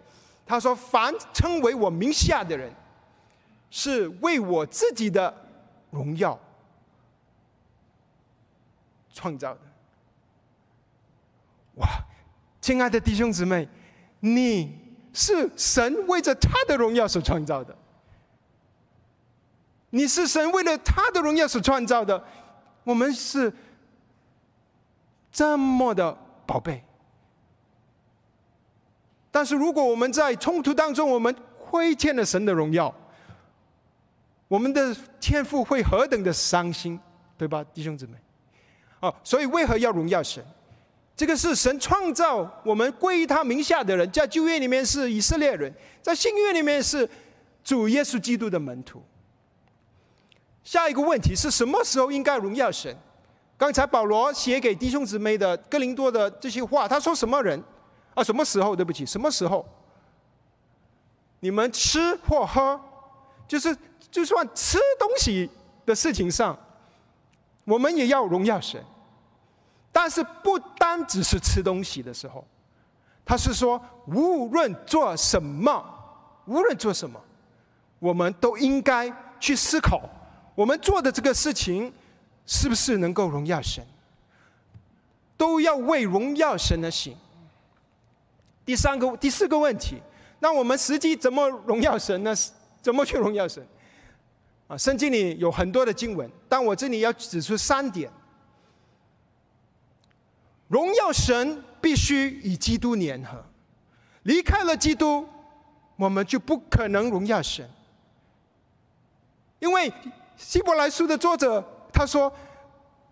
[0.46, 2.72] 他说：“凡称为我名下的人，
[3.68, 5.34] 是为我自己的
[5.90, 6.38] 荣耀
[9.12, 9.60] 创造的。”
[11.76, 11.86] 哇，
[12.60, 13.68] 亲爱的弟兄姊妹，
[14.20, 14.78] 你
[15.12, 17.76] 是神为着他的荣耀所创造的，
[19.90, 22.24] 你是神为了他的荣耀所创造的，
[22.84, 23.52] 我们是
[25.30, 26.84] 这么的宝贝。
[29.30, 32.92] 但是如果我们在冲突当中，我们亏欠了神的荣耀，
[34.48, 36.98] 我们的天赋会何等的伤心，
[37.36, 38.14] 对吧，弟兄姊妹？
[39.00, 40.44] 哦，所以为何要荣耀神？
[41.14, 47.08] 这个是神创造我们归于他名下的人，在旧约里面是以色列人，在新约里面是
[47.62, 49.02] 主耶稣基督的门徒。
[50.64, 52.96] 下一个问题是什么时候应该荣耀神？
[53.56, 57.60] 刚才保罗写给弟兄姊妹的哥林多的这些话，他说什么人
[58.14, 58.22] 啊？
[58.22, 58.76] 什么时候？
[58.76, 59.66] 对不起，什么时候？
[61.40, 62.80] 你们吃或喝，
[63.48, 63.76] 就是
[64.10, 65.48] 就算吃东西
[65.84, 66.58] 的事情上，
[67.64, 68.82] 我们也要荣耀神。
[69.90, 72.44] 但是不单只是吃东西的时候，
[73.24, 75.84] 他是说无论做什么，
[76.46, 77.20] 无论做什么，
[77.98, 80.00] 我们都应该去思考，
[80.54, 81.92] 我们做的这个事情
[82.46, 83.84] 是不是能够荣耀神，
[85.36, 87.16] 都要为荣耀神而行。
[88.64, 90.00] 第三个、第四个问题，
[90.38, 92.34] 那我们实际怎么荣耀神呢？
[92.80, 93.66] 怎么去荣耀神？
[94.68, 98.10] 啊，圣经里有很多的经文，但我这里要指出三点。
[100.68, 103.42] 荣耀神必须与基督联合，
[104.24, 105.26] 离开了基督，
[105.96, 107.68] 我们就不可能荣耀神。
[109.58, 109.90] 因为
[110.36, 112.30] 希伯来书的作者他说，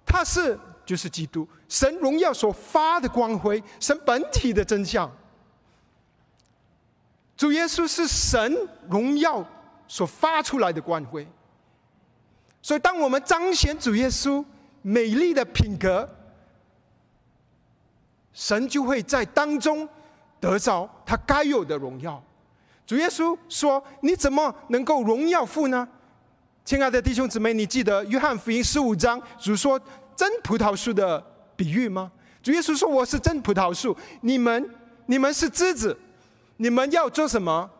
[0.05, 5.11] 他是就是基督，神荣耀所发的光辉，神本体的真相。
[7.35, 8.55] 主耶稣是神
[8.91, 9.43] 荣耀
[9.89, 11.27] 所发出来的光辉，
[12.67, 14.45] 所以当我们彰显主耶稣
[14.83, 16.09] 美丽的品格。
[18.33, 19.89] 神就会在当中
[20.41, 22.21] 得着他该有的荣耀。
[22.85, 25.87] 主耶稣说：“你怎么能够荣耀父呢？”
[26.65, 29.81] 亲爱的弟兄姊妹，你记得约翰福音十五章主说
[30.17, 31.25] 真葡萄树的
[31.55, 32.11] 比喻吗？
[32.43, 34.69] 主耶稣说：“我是真葡萄树，你们
[35.07, 35.97] 你们是枝子，
[36.57, 37.71] 你们要做什么？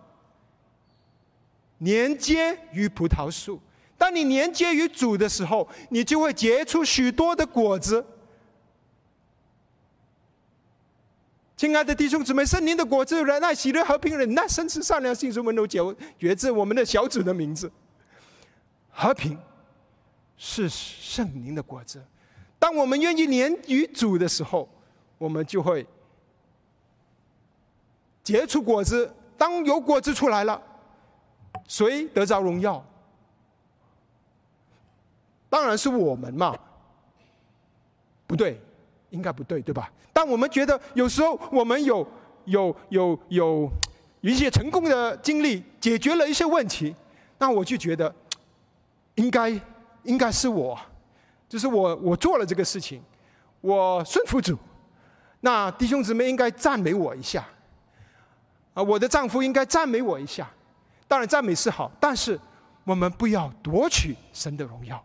[1.79, 3.61] 连接于葡萄树。
[3.99, 8.05] 当你连接于主的时候，你就会结出许多的果子。”
[11.57, 15.81] 亲爱的弟兄姊妹，圣灵的果子仁爱、喜乐、和平、忍耐、生慈、善良、信实、温柔、节
[16.19, 17.73] 觉自我们的小组的名字。
[18.91, 19.39] 和平
[20.37, 22.05] 是圣灵的果子。
[22.59, 24.69] 当我们愿意连于主的时候，
[25.17, 25.87] 我们就会
[28.23, 29.11] 结出果子。
[29.39, 30.61] 当有果子出来了，
[31.67, 32.85] 谁得着荣耀？
[35.57, 36.55] 当然是我们嘛。
[38.27, 38.61] 不对。
[39.11, 39.91] 应该不对，对吧？
[40.13, 42.07] 但我们觉得有时候我们有
[42.45, 43.71] 有有有
[44.21, 46.95] 一些成功的经历，解决了一些问题，
[47.39, 48.13] 那我就觉得
[49.15, 49.49] 应该
[50.03, 50.79] 应该是我，
[51.49, 53.01] 就是我我做了这个事情，
[53.61, 54.59] 我顺服主，
[55.41, 57.47] 那弟兄姊妹应该赞美我一下，
[58.75, 60.51] 啊，我的丈夫应该赞美我一下。
[61.09, 62.39] 当然赞美是好，但是
[62.85, 65.03] 我们不要夺取神的荣耀。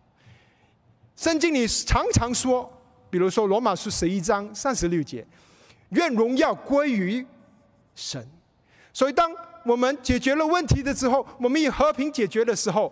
[1.22, 2.68] 圣经里常常说。
[3.12, 5.24] 比如说罗马书十一章三十六节，
[5.90, 7.24] 愿荣耀归于
[7.94, 8.28] 神。
[8.92, 9.32] 所以，当
[9.64, 12.92] 我们解决了问题的时候，我们以和平解决的时候，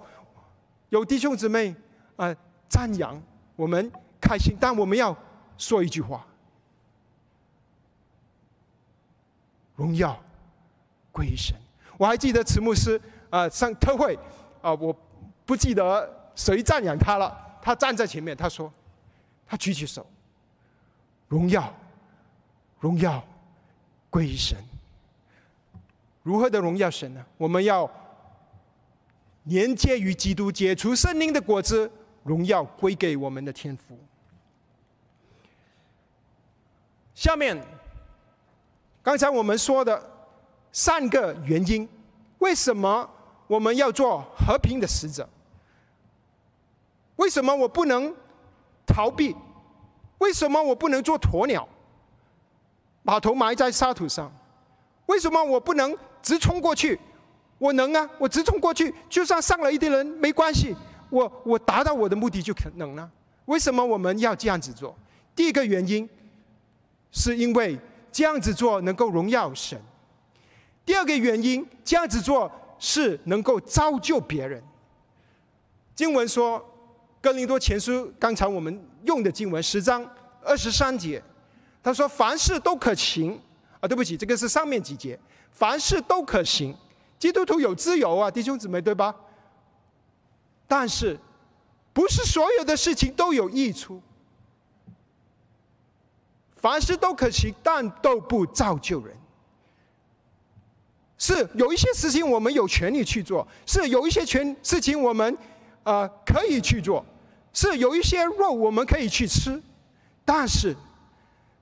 [0.89, 1.73] 有弟兄姊妹
[2.17, 2.36] 啊
[2.67, 3.19] 赞扬
[3.55, 5.17] 我们开心，但我们要
[5.57, 6.23] 说一句话：
[9.75, 10.21] 荣耀
[11.11, 11.55] 归于神。
[11.97, 13.01] 我还记得慈牧师
[13.32, 14.15] 啊上特会
[14.61, 14.95] 啊，我
[15.47, 17.49] 不记得谁赞扬他了。
[17.70, 18.74] 他站在前面，他说
[19.45, 20.03] ：“他举起手，
[21.28, 21.72] 荣耀，
[22.80, 23.24] 荣耀
[24.09, 24.57] 归于神。
[26.24, 27.24] 如何的荣耀神呢？
[27.38, 27.88] 我们要
[29.43, 31.91] 连接于基督，解除圣灵的果子，
[32.24, 33.95] 荣耀归给我们的天父。
[37.13, 37.55] 下面，
[39.03, 40.09] 刚才我们说的。”
[40.72, 41.88] 三个原因，
[42.39, 43.07] 为什么
[43.45, 45.30] 我们要做和平的使者？
[47.20, 48.15] 为什么我不能
[48.86, 49.36] 逃避？
[50.20, 51.67] 为什么我不能做鸵鸟，
[53.03, 54.32] 把头埋在沙土上？
[55.05, 56.97] 为什么我不能直冲过去？
[57.57, 60.74] 我能啊，我直冲过去，就算上了一堆人没关系，
[61.09, 63.09] 我我达到我的目的就可能了。
[63.45, 64.95] 为什么我们要这样子做？
[65.36, 66.07] 第一个原因，
[67.11, 67.78] 是因为
[68.13, 69.78] 这样子做能够荣耀神。
[70.86, 72.49] 第二个原因，这样子做
[72.80, 74.63] 是能够造就别人。
[75.95, 76.59] 经文说，
[77.22, 80.05] 《哥林多前书》刚才我们用的经文十章
[80.43, 81.22] 二十三节，
[81.84, 83.39] 他说：“凡事都可行。”
[83.82, 85.17] 啊，对不起，这个是上面几节。
[85.51, 86.76] 凡事都可行，
[87.17, 89.15] 基督徒有自由啊，弟兄姊妹，对吧？
[90.67, 91.17] 但是，
[91.93, 94.01] 不是所有的事情都有益处。
[96.55, 99.15] 凡事都可行，但都不造就人。
[101.17, 105.38] 是有一些事情我们有权利去做，是有一些权事情我们，
[105.84, 107.03] 呃，可以去做，
[107.53, 109.61] 是有一些肉我们可以去吃，
[110.25, 110.75] 但是，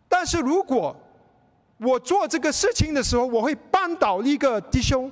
[0.09, 0.95] 但是如果
[1.77, 5.11] 我做这个事情的时候，我会绊倒一个弟兄，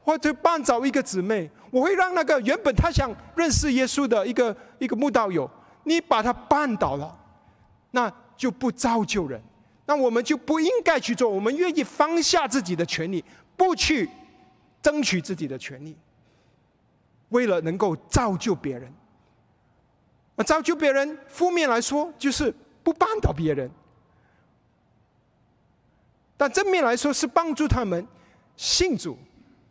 [0.00, 5.48] 或者绊倒一个姊妹，我会让那个原本他想认识耶稣的一个一个慕道友，
[5.84, 7.16] 你把他绊倒了，
[7.90, 9.40] 那就不造就人。
[9.84, 11.28] 那我们就不应该去做。
[11.28, 13.22] 我们愿意放下自己的权利，
[13.56, 14.08] 不去
[14.80, 15.94] 争取自己的权利，
[17.32, 18.92] 为了能够造就别人。
[20.36, 23.68] 那造就别人，负面来说就是不帮到别人；
[26.36, 28.06] 但正面来说是帮助他们
[28.56, 29.18] 信主，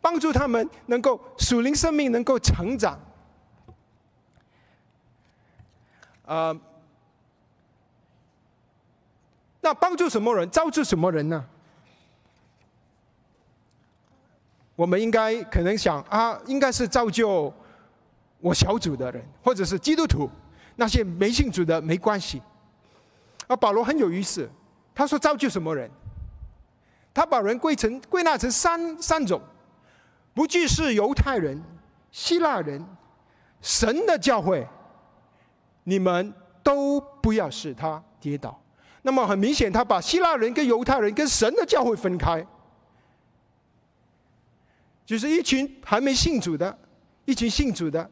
[0.00, 3.00] 帮助他们能够属灵生命能够成长。
[6.26, 6.54] 啊。
[9.64, 11.44] 那帮助什么人，造就什么人呢？
[14.82, 17.54] 我们应该可能想啊，应该是造就
[18.40, 20.28] 我小组的人，或者是基督徒，
[20.74, 22.42] 那些没信主的没关系。
[23.46, 24.50] 而保罗很有意思，
[24.92, 25.88] 他说造就什么人？
[27.14, 29.40] 他把人归成归纳成三三种，
[30.34, 31.62] 不惧是犹太人、
[32.10, 32.84] 希腊人、
[33.60, 34.66] 神的教会，
[35.84, 38.60] 你们都不要使他跌倒。
[39.02, 42.44] 那么很明显，他把希腊人跟犹太人跟神的教会分开，
[45.04, 46.76] 就是一群还没信主的，
[47.24, 48.08] 一群信主的。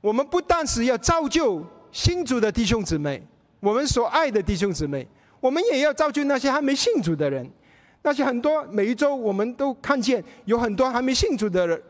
[0.00, 3.22] 我们不但是要造就信主的弟兄姊妹，
[3.60, 5.06] 我们所爱的弟兄姊妹，
[5.40, 7.50] 我们也要造就那些还没信主的人。
[8.02, 11.82] 那些很多每一周我们都看见有很多还没信主的人，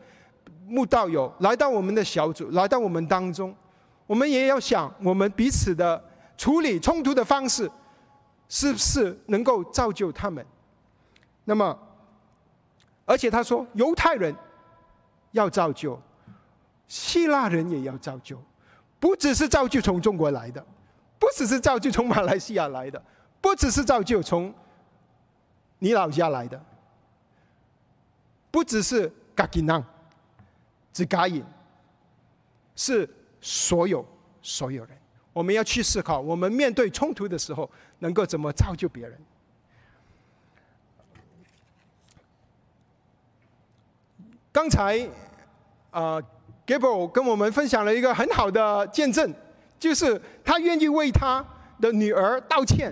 [0.67, 3.55] 慕道友来到我们的小组，来到我们当中，
[4.05, 6.03] 我们也要想我们彼此的。
[6.39, 7.67] 处理冲突的方式，
[8.47, 10.45] 是不是能够造就他们？
[11.45, 11.75] 那么，
[13.07, 14.35] 而且他说，犹太人
[15.31, 15.97] 要造就，
[16.87, 18.37] 希腊人也要造就，
[18.99, 20.63] 不只是造就从中国来的，
[21.17, 23.01] 不只是造就从马来西亚来的，
[23.39, 24.53] 不只是造就从
[25.79, 26.61] 你老家来的，
[28.51, 29.81] 不只是嘎吉囊，
[30.91, 31.41] 只嘎引，
[32.75, 34.05] 是所有
[34.41, 34.97] 所有人。
[35.31, 39.17] 我们要去思考，我们面对冲突的时候，能够怎么造就别人。
[44.57, 45.07] 刚才
[45.91, 46.19] 啊
[46.65, 49.31] ，Gabriel 跟我们分享了一个很好的见证，
[49.77, 51.45] 就是他愿意为他
[51.79, 52.91] 的女儿道歉。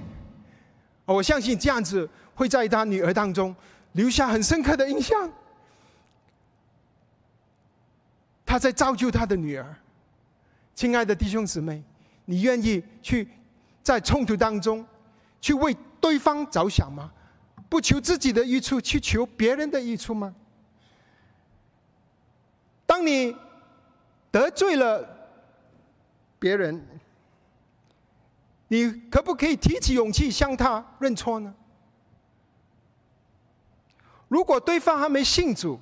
[1.05, 3.55] 我相信这样子会在他女儿当中
[3.93, 5.27] 留下很深刻的印象。
[8.45, 9.75] 他在造就他的女儿，
[10.75, 11.83] 亲爱的弟兄姊妹。
[12.25, 13.27] 你愿意去
[13.81, 14.85] 在冲突当中
[15.41, 17.11] 去为对方着想吗？
[17.67, 20.31] 不求自己的益处，去求别人的益处吗？
[22.85, 23.35] 当你
[24.31, 25.07] 得罪了
[26.39, 26.85] 别人，
[28.67, 31.53] 你可不可以提起勇气向他认错呢？
[34.27, 35.79] 如果对方还没信主，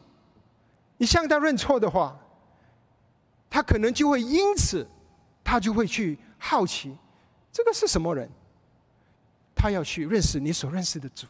[0.98, 2.20] 你向他认错的话，
[3.50, 4.88] 他可能就会因此，
[5.44, 6.96] 他就会去好奇，
[7.52, 8.30] 这个是什么人？
[9.56, 11.26] 他要去认识你所认识的主。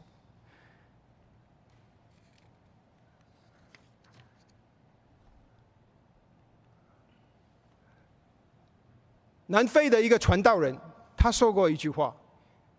[9.53, 10.75] 南非的一个传道人，
[11.15, 12.11] 他说过一句话：“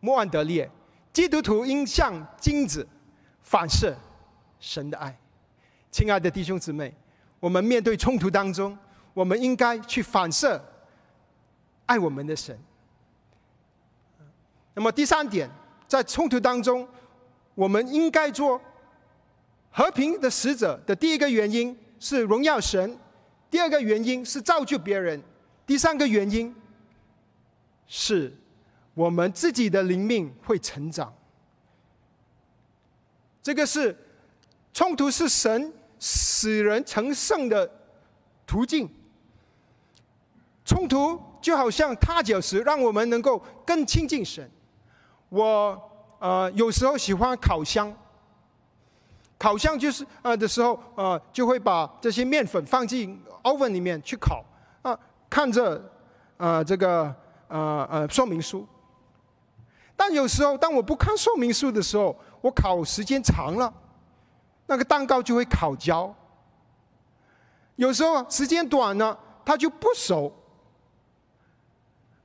[0.00, 0.68] 莫安德烈，
[1.12, 2.84] 基督徒应像金子，
[3.42, 3.96] 反射
[4.58, 5.16] 神的爱。”
[5.92, 6.92] 亲爱的弟兄姊妹，
[7.38, 8.76] 我们面对冲突当中，
[9.12, 10.60] 我们应该去反射
[11.86, 12.58] 爱我们的神。
[14.74, 15.48] 那么第三点，
[15.86, 16.88] 在冲突当中，
[17.54, 18.60] 我们应该做
[19.70, 22.98] 和平的使者的第一个原因是荣耀神，
[23.48, 25.22] 第二个原因是造就别人，
[25.64, 26.52] 第三个原因。
[27.86, 28.36] 是
[28.94, 31.12] 我们自己的灵命会成长。
[33.42, 33.96] 这个是
[34.72, 37.70] 冲突，是神使人成圣的
[38.46, 38.88] 途径。
[40.64, 44.50] 冲突就好像踏脚石，让我们能够更亲近神。
[45.28, 47.94] 我呃有时候喜欢烤箱，
[49.38, 54.42] 烤箱就是呃的时候呃就会把这些面粉放进 oven 里面去烤
[54.80, 55.92] 啊，看着
[56.38, 57.14] 啊这个。
[57.48, 58.66] 呃呃，说明书。
[59.96, 63.72] 但有时候，当我不看说明书的时候，我烤时间长了，
[64.66, 66.12] 那个蛋糕就会烤焦。
[67.76, 70.32] 有时候时间短了，它就不熟。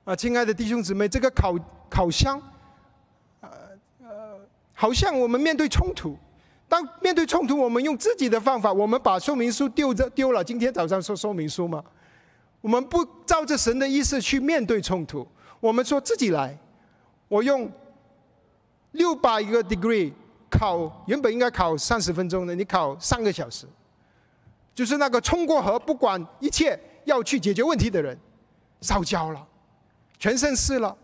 [0.03, 1.55] 啊，亲爱的弟兄姊妹，这个烤
[1.89, 2.41] 烤箱，
[3.41, 3.49] 呃
[4.01, 4.39] 呃，
[4.74, 6.17] 好像我们面对冲突，
[6.67, 10.43] 当面对冲突，我们用自己的方法，我们把说明书丢着丢了。
[10.43, 11.84] 今天早上说说明书嘛。
[12.62, 15.28] 我们不照着神的意思去面对冲突，
[15.60, 16.57] 我们说自己来。
[17.28, 17.72] 我用
[18.91, 20.12] 六百个 degree
[20.49, 23.66] 考，原本应该考三十分钟的，你考三个小时。
[24.74, 28.18] 就是那个冲过河不管一切要去解决问题的人，
[28.82, 29.47] 烧焦了，
[30.18, 30.95] 全身湿了。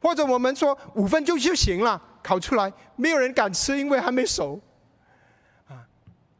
[0.00, 4.60] 或者我们说五分钟就行了，烤出来没有人敢吃，因为还没熟。
[5.68, 5.84] 啊，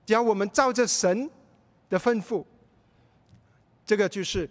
[0.07, 1.29] 只要我们照着神
[1.89, 2.45] 的吩咐。
[3.89, 4.47] 这个就是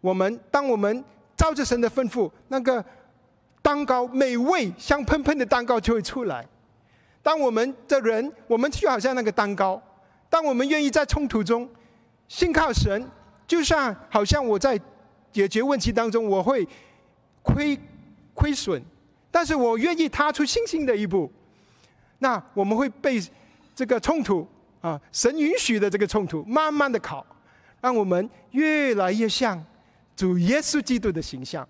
[0.00, 1.04] 我们，当我们
[1.36, 2.82] 照着神的吩咐，那个
[3.60, 6.48] 蛋糕美味香喷喷的蛋糕就会出来。
[7.22, 9.80] 当我们的人，我们就好像那个蛋糕。
[10.30, 11.68] 当我们愿意在冲突中
[12.28, 13.06] 信靠神，
[13.46, 14.80] 就像好像我在
[15.30, 16.66] 解决问题当中我会
[17.42, 17.78] 亏
[18.32, 18.82] 亏损，
[19.30, 21.30] 但是我愿意踏出信心的一步，
[22.20, 23.22] 那我们会被
[23.74, 24.48] 这个冲突
[24.80, 27.26] 啊，神允许的这个冲突慢慢的考。
[27.80, 29.64] 让我们越来越像
[30.16, 31.66] 主耶稣基督的形象。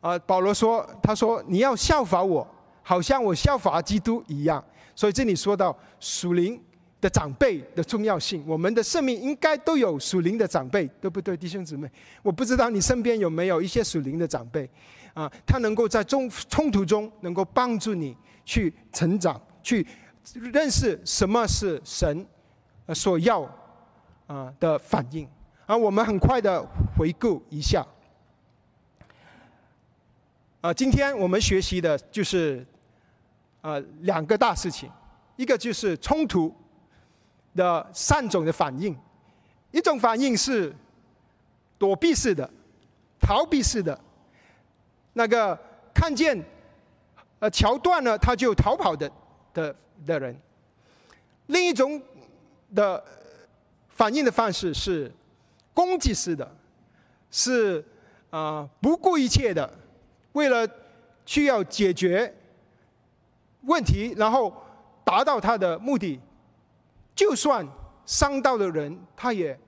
[0.00, 2.46] 啊，保罗说：“他说你要效法我，
[2.82, 4.64] 好像我效法基督一样。”
[4.96, 6.60] 所以这里说到属灵
[7.00, 11.90] 的长辈的重要性，我们的生命应该都有属灵的长辈，对不对，弟兄姊妹？
[12.22, 14.68] 我不知道你身边有没有一些属灵的长辈，
[15.14, 19.86] 啊，他能够在中冲突中能够帮助你去成长，去。
[20.34, 22.26] 认识什么是神
[22.94, 23.42] 所要
[24.26, 25.26] 啊的反应
[25.66, 25.76] 啊？
[25.76, 26.64] 我们很快的
[26.96, 27.84] 回顾一下
[30.60, 30.72] 啊。
[30.72, 32.64] 今天我们学习的就是
[33.60, 34.90] 啊两个大事情，
[35.36, 36.54] 一个就是冲突
[37.56, 38.96] 的三种的反应，
[39.72, 40.74] 一种反应是
[41.78, 42.48] 躲避式的、
[43.18, 43.98] 逃避式的，
[45.14, 45.58] 那个
[45.92, 46.40] 看见
[47.40, 49.10] 呃桥断了他就逃跑的
[49.52, 49.74] 的。
[50.06, 50.36] 的人，
[51.46, 52.00] 另一种
[52.74, 53.02] 的
[53.88, 55.10] 反应的方式是
[55.74, 56.50] 攻击式的，
[57.30, 57.84] 是
[58.30, 59.70] 啊不顾一切的，
[60.32, 60.68] 为了
[61.26, 62.34] 需要解决
[63.62, 64.52] 问题，然后
[65.04, 66.18] 达到他的目的，
[67.14, 67.66] 就算
[68.06, 69.58] 伤到的人，他也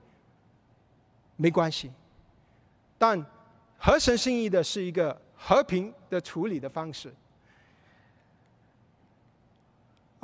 [1.35, 1.91] 没关系。
[2.97, 3.23] 但
[3.77, 7.13] 合神心意的是一个和平的处理的方式。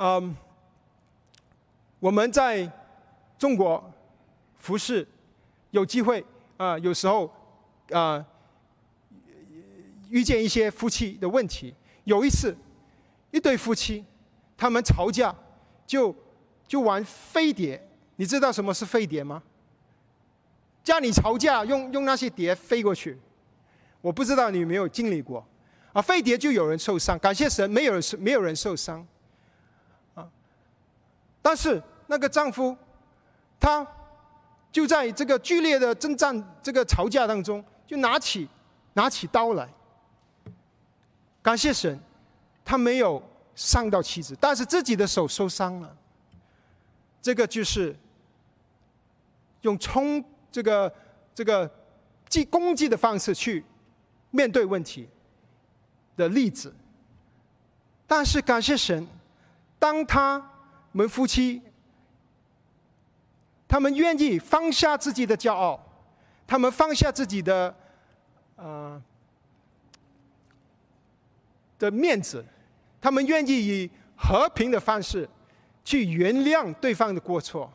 [0.02, 0.34] 嗯，
[1.98, 2.66] 我们在
[3.38, 3.92] 中国
[4.56, 5.06] 服侍，
[5.72, 6.24] 有机会
[6.56, 7.30] 啊，有时候
[7.90, 8.24] 啊，
[10.08, 11.74] 遇见一些夫妻的问题。
[12.04, 12.56] 有一次，
[13.30, 14.02] 一对夫妻，
[14.56, 15.36] 他们吵架，
[15.86, 16.16] 就
[16.66, 17.86] 就玩飞碟。
[18.16, 19.42] 你知道什么是飞碟吗？
[20.82, 23.18] 家里吵架用用那些碟飞过去。
[24.00, 25.46] 我不知道你有没有经历过
[25.92, 26.00] 啊？
[26.00, 29.06] 飞碟就有人受伤，感谢神，没有人没有人受伤。
[31.42, 32.76] 但是那个丈夫，
[33.58, 33.86] 他
[34.70, 38.48] 就在这个剧烈的征战、这个吵架当中，就拿起
[38.94, 39.68] 拿起刀来。
[41.42, 41.98] 感谢神，
[42.64, 43.22] 他没有
[43.54, 45.96] 伤到妻子，但是自己的手受伤了。
[47.22, 47.96] 这个就是
[49.62, 50.22] 用冲
[50.52, 50.92] 这个
[51.34, 51.70] 这个
[52.28, 53.64] 击攻击的方式去
[54.30, 55.08] 面对问题
[56.16, 56.74] 的例子。
[58.06, 59.06] 但是感谢神，
[59.78, 60.50] 当他
[60.92, 61.62] 我们夫妻。
[63.68, 65.80] 他们愿意放下自己的骄傲，
[66.44, 67.72] 他们放下自己的，
[68.56, 69.00] 呃，
[71.78, 72.44] 的面子，
[73.00, 75.28] 他们愿意以和平的方式
[75.84, 77.72] 去原谅对方的过错，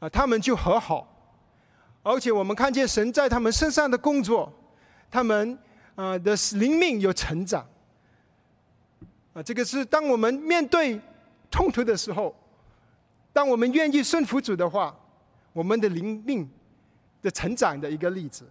[0.00, 1.06] 啊，他们就和好，
[2.02, 4.50] 而且我们看见神在他们身上的工作，
[5.10, 5.58] 他们
[5.96, 7.68] 啊的灵命有成长，
[9.34, 10.98] 啊，这个是当我们面对
[11.52, 12.34] 冲突的时候。
[13.32, 14.94] 当我们愿意顺服主的话，
[15.52, 16.50] 我们的灵命
[17.22, 18.44] 的成长的一个例子。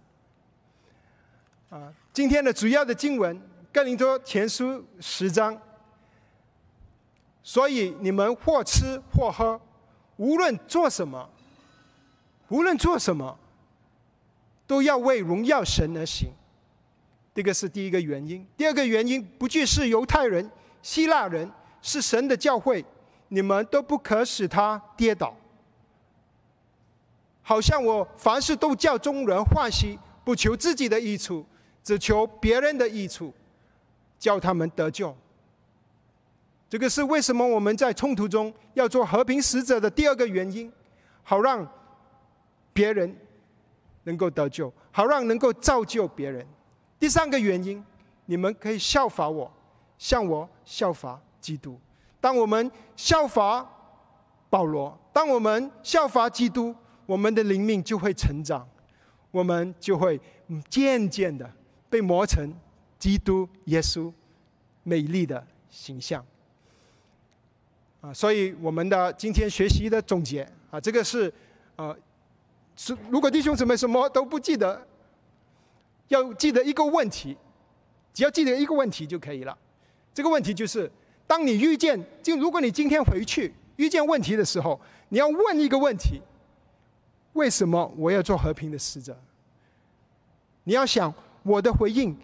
[1.70, 3.36] 啊，今天的主要的经文
[3.72, 4.64] 《哥林多前书》
[5.00, 5.60] 十章。
[7.44, 9.60] 所以你们或吃或喝，
[10.16, 11.28] 无论做什么，
[12.48, 13.36] 无论做什么，
[14.66, 16.30] 都要为荣耀神而行。
[17.34, 18.46] 这个是第一个原因。
[18.56, 20.48] 第二个原因，不惧是犹太人、
[20.82, 21.50] 希腊人，
[21.82, 22.82] 是神的教会。
[23.28, 25.34] 你们都不可使他跌倒，
[27.40, 31.42] 好像我凡事都叫众人欢喜，不求自己的益处，
[31.82, 33.32] 只求别人的益处，
[34.18, 35.16] 叫他们得救。
[36.68, 40.70] 这个是为什么我们在冲突中要做和平使者的第二个原因，
[41.22, 41.66] 好让
[42.74, 43.16] 别人
[44.04, 46.46] 能够得救，好让能够造就别人。
[46.98, 47.82] 第三个原因，
[48.26, 49.50] 你们可以效法我，
[49.96, 51.78] 向我效法基督。
[52.18, 53.68] 当我们效法
[54.48, 56.72] 保罗，当我们效法基督，
[57.04, 58.64] 我们的灵命就会成长，
[59.32, 60.20] 我们就会
[60.70, 61.50] 渐渐的
[61.90, 62.54] 被磨成
[62.96, 64.12] 基督耶稣
[64.84, 66.24] 美丽的形象。
[68.00, 71.32] 啊，所以我们的今天学习的总结啊，这个是
[71.74, 71.96] 呃，
[72.76, 74.86] 是如果弟兄姊妹什么都不记得，
[76.06, 77.36] 要记得一个问题，
[78.14, 79.58] 只要记得一个问题就可以了。
[80.14, 80.88] 这个问题就是。
[81.32, 84.78] 当你遇见，就如果你今天回去遇见问题的时候，
[85.08, 86.20] 你要问一个问题：
[87.32, 89.18] 为什么我要做和平的使者？
[90.64, 91.10] 你要想
[91.42, 92.14] 我的回应，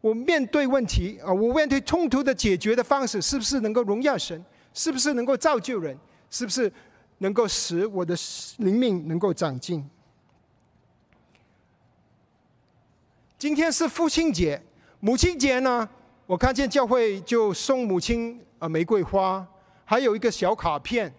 [0.00, 4.40] 我面对问题啊，我面对冲突的解决的方式，是不是能够荣耀神？
[4.72, 5.98] 是不是能够造就人？
[6.30, 6.72] 是不是
[7.18, 8.16] 能够使我的
[8.58, 9.84] 灵命能够长进？
[13.36, 14.62] 今天是父亲节，
[15.00, 15.88] 母亲节呢？
[16.28, 19.42] 我看见教会就送母亲啊玫瑰花，
[19.86, 21.10] 还有一个小卡片。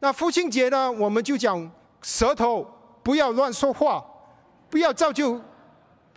[0.00, 1.70] 那父亲节呢，我们就讲
[2.02, 2.66] 舌头
[3.00, 4.04] 不要乱说话，
[4.68, 5.40] 不要造就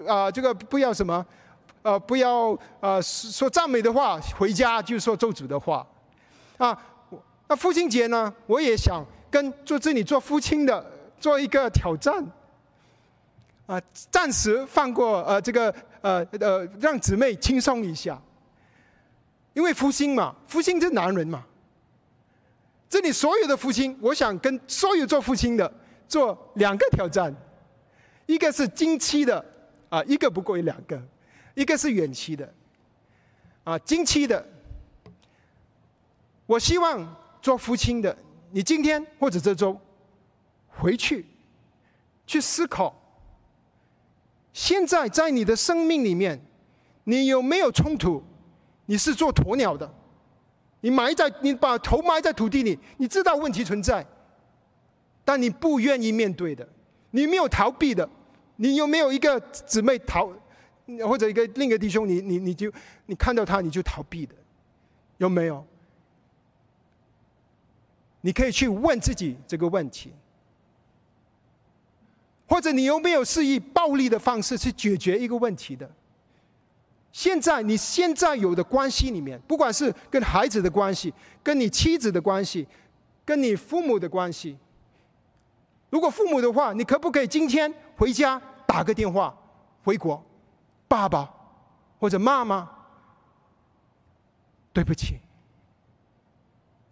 [0.08, 1.24] 啊这个不要什么，
[1.84, 5.86] 呃不要呃说赞美的话，回家就说咒诅的话。
[6.58, 6.76] 啊，
[7.48, 10.84] 那父亲节呢，我也想跟做这里做父亲的
[11.20, 12.26] 做一个挑战。
[13.68, 15.72] 啊，暂时放过呃这个。
[16.02, 18.22] 呃呃，让姊妹轻松一下，
[19.54, 21.46] 因为父亲嘛，父亲是男人嘛。
[22.90, 25.72] 这里所有的父亲，我想跟所有做父亲的
[26.08, 27.36] 做两个挑战，
[28.26, 29.44] 一个是经期的
[29.90, 31.02] 啊，一个不过于两个，
[31.54, 32.54] 一个是远期的
[33.64, 34.46] 啊，经期的。
[36.46, 38.18] 我希望做父亲的，
[38.52, 39.78] 你今天或者这周
[40.68, 41.26] 回去
[42.26, 42.97] 去思考。
[44.58, 46.42] 现在在你的生命里面，
[47.04, 48.24] 你有没有冲突？
[48.88, 49.88] 你是做鸵鸟的，
[50.82, 54.04] 你埋在你把头埋在土地里，你知道问题存在，
[55.24, 56.68] 但你不愿意面对的，
[57.12, 58.10] 你没有逃避的，
[58.56, 60.28] 你有没有一个姊妹逃，
[61.08, 62.74] 或者一个另一个弟兄，你你你就
[63.06, 64.34] 你看到他你就逃避的，
[65.18, 65.64] 有没有？
[68.22, 70.12] 你可以去问自己这个问题。
[72.48, 75.90] 或者你有没有是以暴力的方式去解决一个问题的？
[77.12, 82.68] 现在你现在有的关系里面，不管是跟孩子的关系、跟你妻子的关系、
[83.26, 84.58] 跟你父母的关系，
[85.90, 89.36] 如果父母的话，你可不可以今天回家打个电话
[89.84, 90.24] 回国？
[90.88, 91.30] 爸爸
[92.00, 92.70] 或者妈妈，
[94.72, 95.20] 对不起，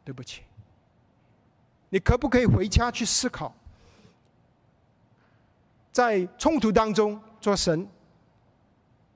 [0.04, 0.42] 对不起，
[1.90, 3.56] 你可不可以回家去思考？
[5.96, 7.88] 在冲突当中做神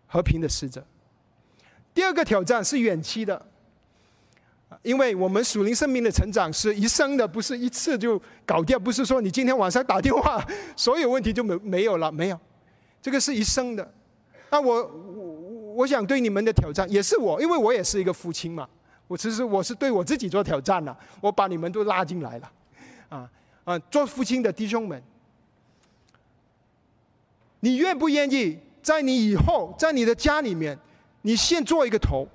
[0.08, 0.82] 和平的使者。
[1.94, 3.46] 第二个挑战是远期的，
[4.82, 10.42] 因为我们属灵生命的成长是一生的，不是一次就搞掉，不是说你今天晚上打电话，
[10.78, 12.40] 所有问题就没没有了，没有，
[13.02, 13.94] 这个是一生的。
[14.50, 18.66] 那我我我想对你们的挑战也是我，因为我也是一个父亲嘛，
[19.06, 22.52] 我其实我是对我自己做挑战了，我把你们都拉进来了，
[23.10, 23.30] 啊
[23.66, 25.04] 啊，做父亲的弟兄们，
[27.62, 30.78] 你愿不愿意在你以后在你的家里面，
[31.24, 32.28] 你先做一个头，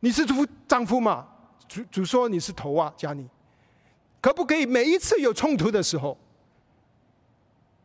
[0.00, 1.28] 你是夫丈夫嘛？
[1.68, 3.26] 主主说你是头啊，家里，
[4.20, 6.18] 可不可以每一次有冲突的时候，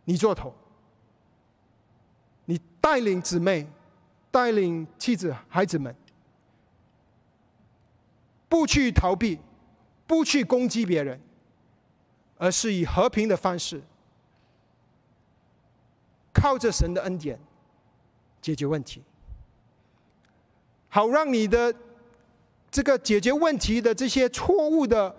[0.04, 0.54] 你做头，
[2.46, 3.66] 你带领姊妹，
[4.30, 5.96] 带领妻子、孩子们，
[8.50, 9.40] 不去逃避，
[10.06, 11.22] 不去攻击别人，
[12.38, 13.82] 而是以和平的方式，
[16.40, 17.40] 靠着神的恩典
[18.40, 19.02] 解决问题，
[20.88, 21.74] 好让你的。
[22.70, 25.16] 这个解决问题的这些错误的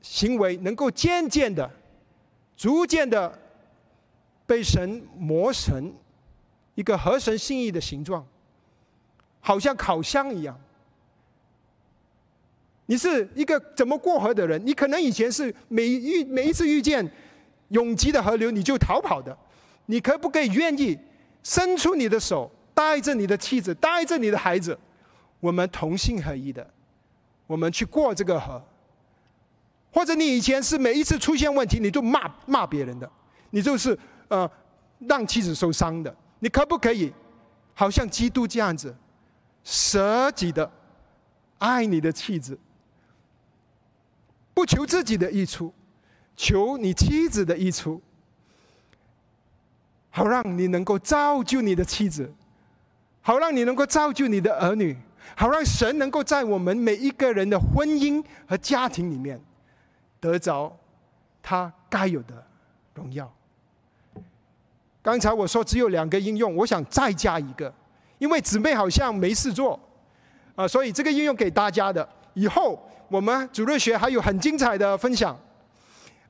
[0.00, 1.68] 行为，能够渐渐的、
[2.56, 3.36] 逐渐的
[4.46, 5.92] 被神磨成
[6.76, 8.24] 一个合神心意的形状，
[9.40, 10.58] 好像烤箱一样。
[12.86, 14.64] 你是一个怎么过河的人？
[14.64, 17.06] 你可能以前是每遇每一次遇见
[17.70, 19.36] 拥挤的河流，你就逃跑的。
[19.86, 20.98] 你可不可以愿意
[21.42, 24.78] 伸出你的手，带着你的妻子，带着你的孩子？
[25.40, 26.68] 我们同心合一的，
[27.46, 28.62] 我们去过这个河。
[29.92, 33.10] 或者你以前是每一次出现问题，你就骂骂别人的，
[33.50, 34.50] 你就是呃
[34.98, 36.14] 让妻子受伤的。
[36.40, 37.12] 你可不可以，
[37.72, 38.94] 好像基督这样子，
[39.64, 40.70] 舍己的
[41.58, 42.58] 爱你的妻子，
[44.52, 45.72] 不求自己的益处，
[46.36, 48.02] 求你妻子的益处，
[50.16, 52.32] 好让你能够造就你的妻子，
[53.20, 54.96] 好让你能够造就你的儿女。
[55.34, 59.38] 好让神能够在我们每一个人的婚姻和家庭里面
[60.18, 60.74] 得着
[61.42, 62.42] 他该有的
[62.94, 63.30] 荣耀。
[65.02, 67.70] 刚才我说只有两个应用，我想再加一个，
[68.16, 69.78] 因为姊妹好像没事做
[70.54, 72.08] 啊，所以这个应用给大家的。
[72.32, 75.38] 以后我们主日学还有很精彩的分享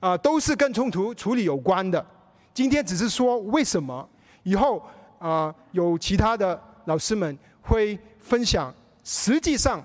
[0.01, 2.05] 啊，都是跟冲突处理有关的。
[2.57, 4.09] 今天只是说为什么，
[4.43, 4.83] 以后
[5.19, 8.75] 啊有其他的老师们会分享。
[9.05, 9.85] 实际上，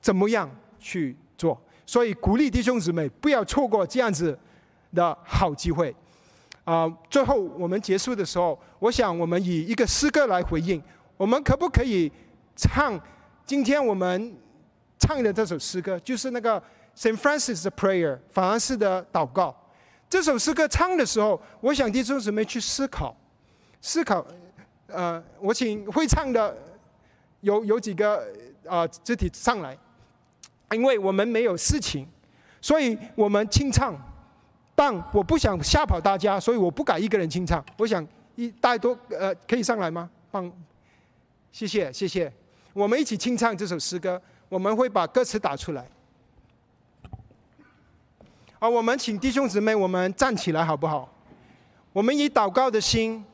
[0.00, 1.60] 怎么样去做？
[1.84, 4.36] 所以鼓励弟兄姊妹不要错过这样子
[4.94, 5.94] 的好机会。
[6.64, 10.82] 啊，最后我们结束的时候，我想我们以一个诗歌来回应。
[11.18, 12.10] 我们可不可以
[12.56, 12.98] 唱
[13.44, 14.34] 今天我们
[14.98, 16.00] 唱的这首诗歌？
[16.00, 16.58] 就是那个
[16.96, 19.54] Saint Francis 的 Prayer，法兰西的祷告。
[20.08, 23.16] 这首诗歌唱的时候，我想弟兄姊妹去思考，
[23.80, 24.26] 思考。
[24.86, 26.56] 呃，我请会唱的
[27.40, 28.26] 有有几个。
[28.68, 29.74] 啊，肢体上来，
[30.72, 32.06] 因为我们没有事情，
[32.60, 33.96] 所以我们清唱。
[34.74, 37.64] 但我不想吓跑大家，所以我不敢一个人清唱。
[37.78, 40.10] 我想一大家都呃可以上来吗？
[40.30, 40.52] 帮，
[41.50, 42.30] 谢谢谢谢。
[42.74, 45.88] 我们一起清唱这首诗歌，我们会把歌词打出来。
[48.58, 51.08] 啊，我们请弟兄姊妹，我们站起来好不好？
[51.92, 53.24] 我们以祷告的心，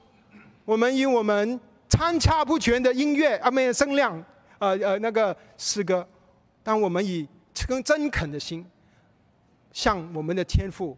[0.66, 1.58] 我们以我们
[1.88, 4.22] 参差不全的音乐啊，没有声量。
[4.58, 6.06] 呃呃，那个诗歌，
[6.62, 7.26] 当我们以
[7.66, 8.64] 更真恳的心
[9.72, 10.96] 向我们的天父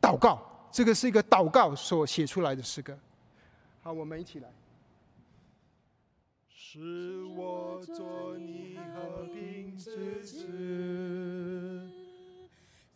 [0.00, 0.40] 祷告，
[0.70, 2.96] 这个是一个祷告所写出来的诗歌。
[3.82, 4.48] 好，我们一起来。
[6.54, 11.88] 是我做你和平之子，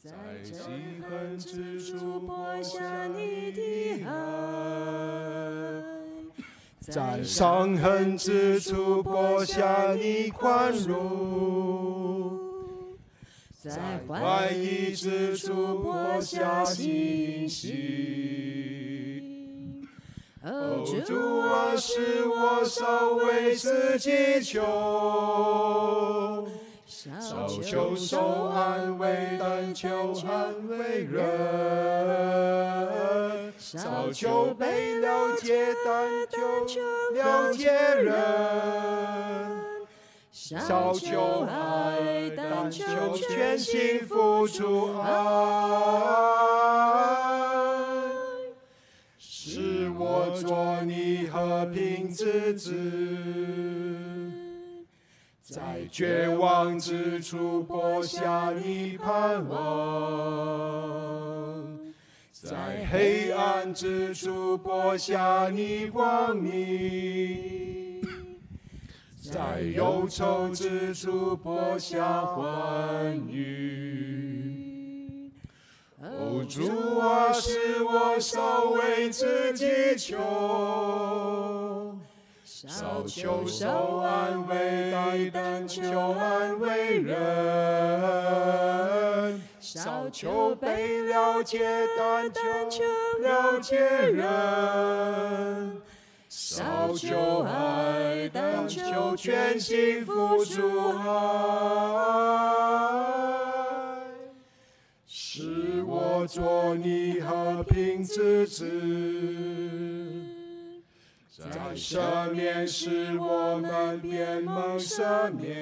[0.06, 0.54] 在记
[1.02, 3.60] 恨之处播下你的
[4.06, 4.12] 爱。
[6.78, 12.38] 在伤痕之处播下你宽容，
[13.58, 17.74] 在怀疑之处播下信心。
[20.44, 24.62] 哦，主啊，使我少为自己求。
[27.20, 31.22] 少求受安慰，但求安慰人；
[33.56, 36.36] 少求被了解，但求
[37.14, 38.12] 了解人；
[40.32, 45.06] 少求爱，但求全心付出爱。
[49.18, 52.74] 是我做你和平之子。
[55.48, 59.62] 在绝望之处播下你盼望，
[62.32, 68.02] 在黑暗之处播下你光明，
[69.22, 75.30] 在忧愁之处播下欢愉。
[76.00, 80.18] 哦，主啊，使我少为自己求，
[82.66, 87.16] 少求受安慰，但求安慰人；
[89.60, 92.28] 少求被了解，但
[92.68, 92.82] 求
[93.22, 95.80] 了解人。
[96.28, 100.96] 少求爱，但求全心付出爱，
[105.06, 108.66] 使我做你和平之子。
[111.38, 115.54] 在赦免使我们便蒙赦免，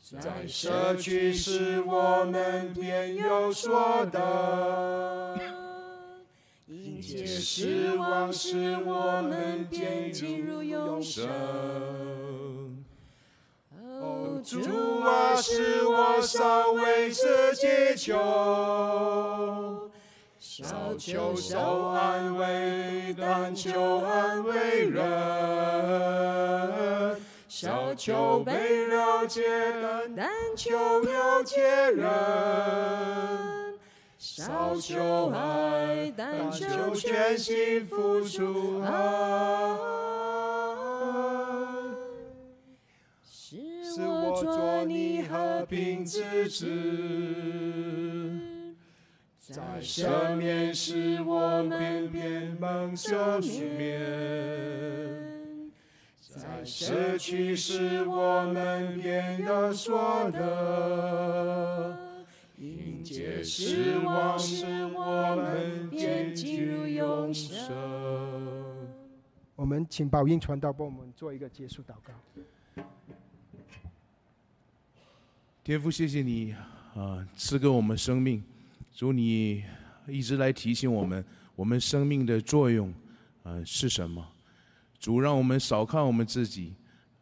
[0.00, 5.36] 在社区使我们便有所得。
[6.68, 11.26] 迎接失望，使我们便进入永生。
[14.00, 17.66] 哦，主啊，使我少为自己
[17.96, 19.85] 求，
[20.48, 25.02] 少求受安慰，但求安慰人；
[27.48, 29.42] 少求被了解，
[30.16, 32.06] 但求了解人。
[34.16, 38.88] 少求爱，但求全心付出爱，
[43.24, 46.64] 是我做你和平之子。
[49.48, 53.40] 在赦免时，我们便蒙赦
[53.78, 54.00] 免；
[56.20, 61.96] 在失去时，我们便有所得。
[62.58, 67.72] 迎接失望，时我们便进入永生。
[69.54, 72.82] 我们请宝英传道帮我们做一个结束祷告。
[75.62, 76.52] 天父，谢谢你
[76.96, 78.42] 啊，赐给我们生命。
[78.96, 79.62] 主，你
[80.08, 81.22] 一直来提醒我们，
[81.54, 82.90] 我们生命的作用，
[83.42, 84.26] 呃，是什么？
[84.98, 86.72] 主，让我们少看我们自己，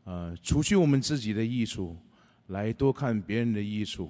[0.05, 1.97] 呃，除去我们自己的益处，
[2.47, 4.09] 来多看别人的益处。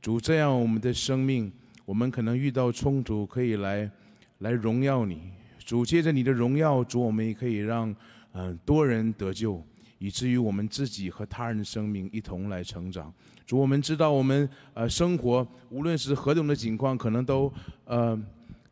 [0.00, 1.52] 主，这样我们的生命，
[1.84, 3.90] 我们可能遇到冲突，可以来
[4.38, 5.32] 来荣耀你。
[5.58, 7.94] 主，借着你的荣耀，主，我们也可以让
[8.32, 9.62] 嗯多人得救，
[9.98, 13.12] 以至于我们自己和他人的生命一同来成长。
[13.46, 17.52] 主，我们知道我们呃生活无论是何种的情况，可能都
[17.84, 18.20] 呃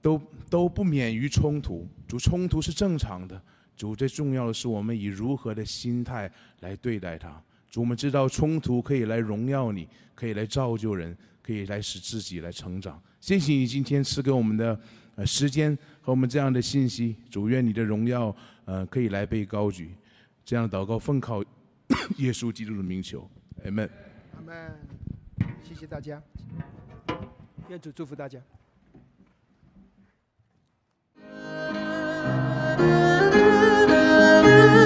[0.02, 0.20] 都
[0.50, 1.86] 都不免于冲突。
[2.08, 3.40] 主，冲突是正常的。
[3.76, 7.40] 主，最重要的是我们以如何的心态来对待它。
[7.70, 13.00] 主，我们知道冲突可以来荣耀你，可以来造就人，可以来使自己来成长。
[13.20, 14.78] 谢谢你今天赐给我们的
[15.16, 17.16] 呃时间和我们这样的信息。
[17.30, 19.92] 主，愿你的荣耀呃可以来被高举。
[20.44, 21.42] 这样的祷告，奉靠
[22.18, 23.28] 耶稣基督的名求。
[23.64, 23.88] 阿门。
[24.36, 24.78] 阿门。
[25.62, 26.22] 谢谢大家。
[27.68, 28.38] 愿主祝福大家。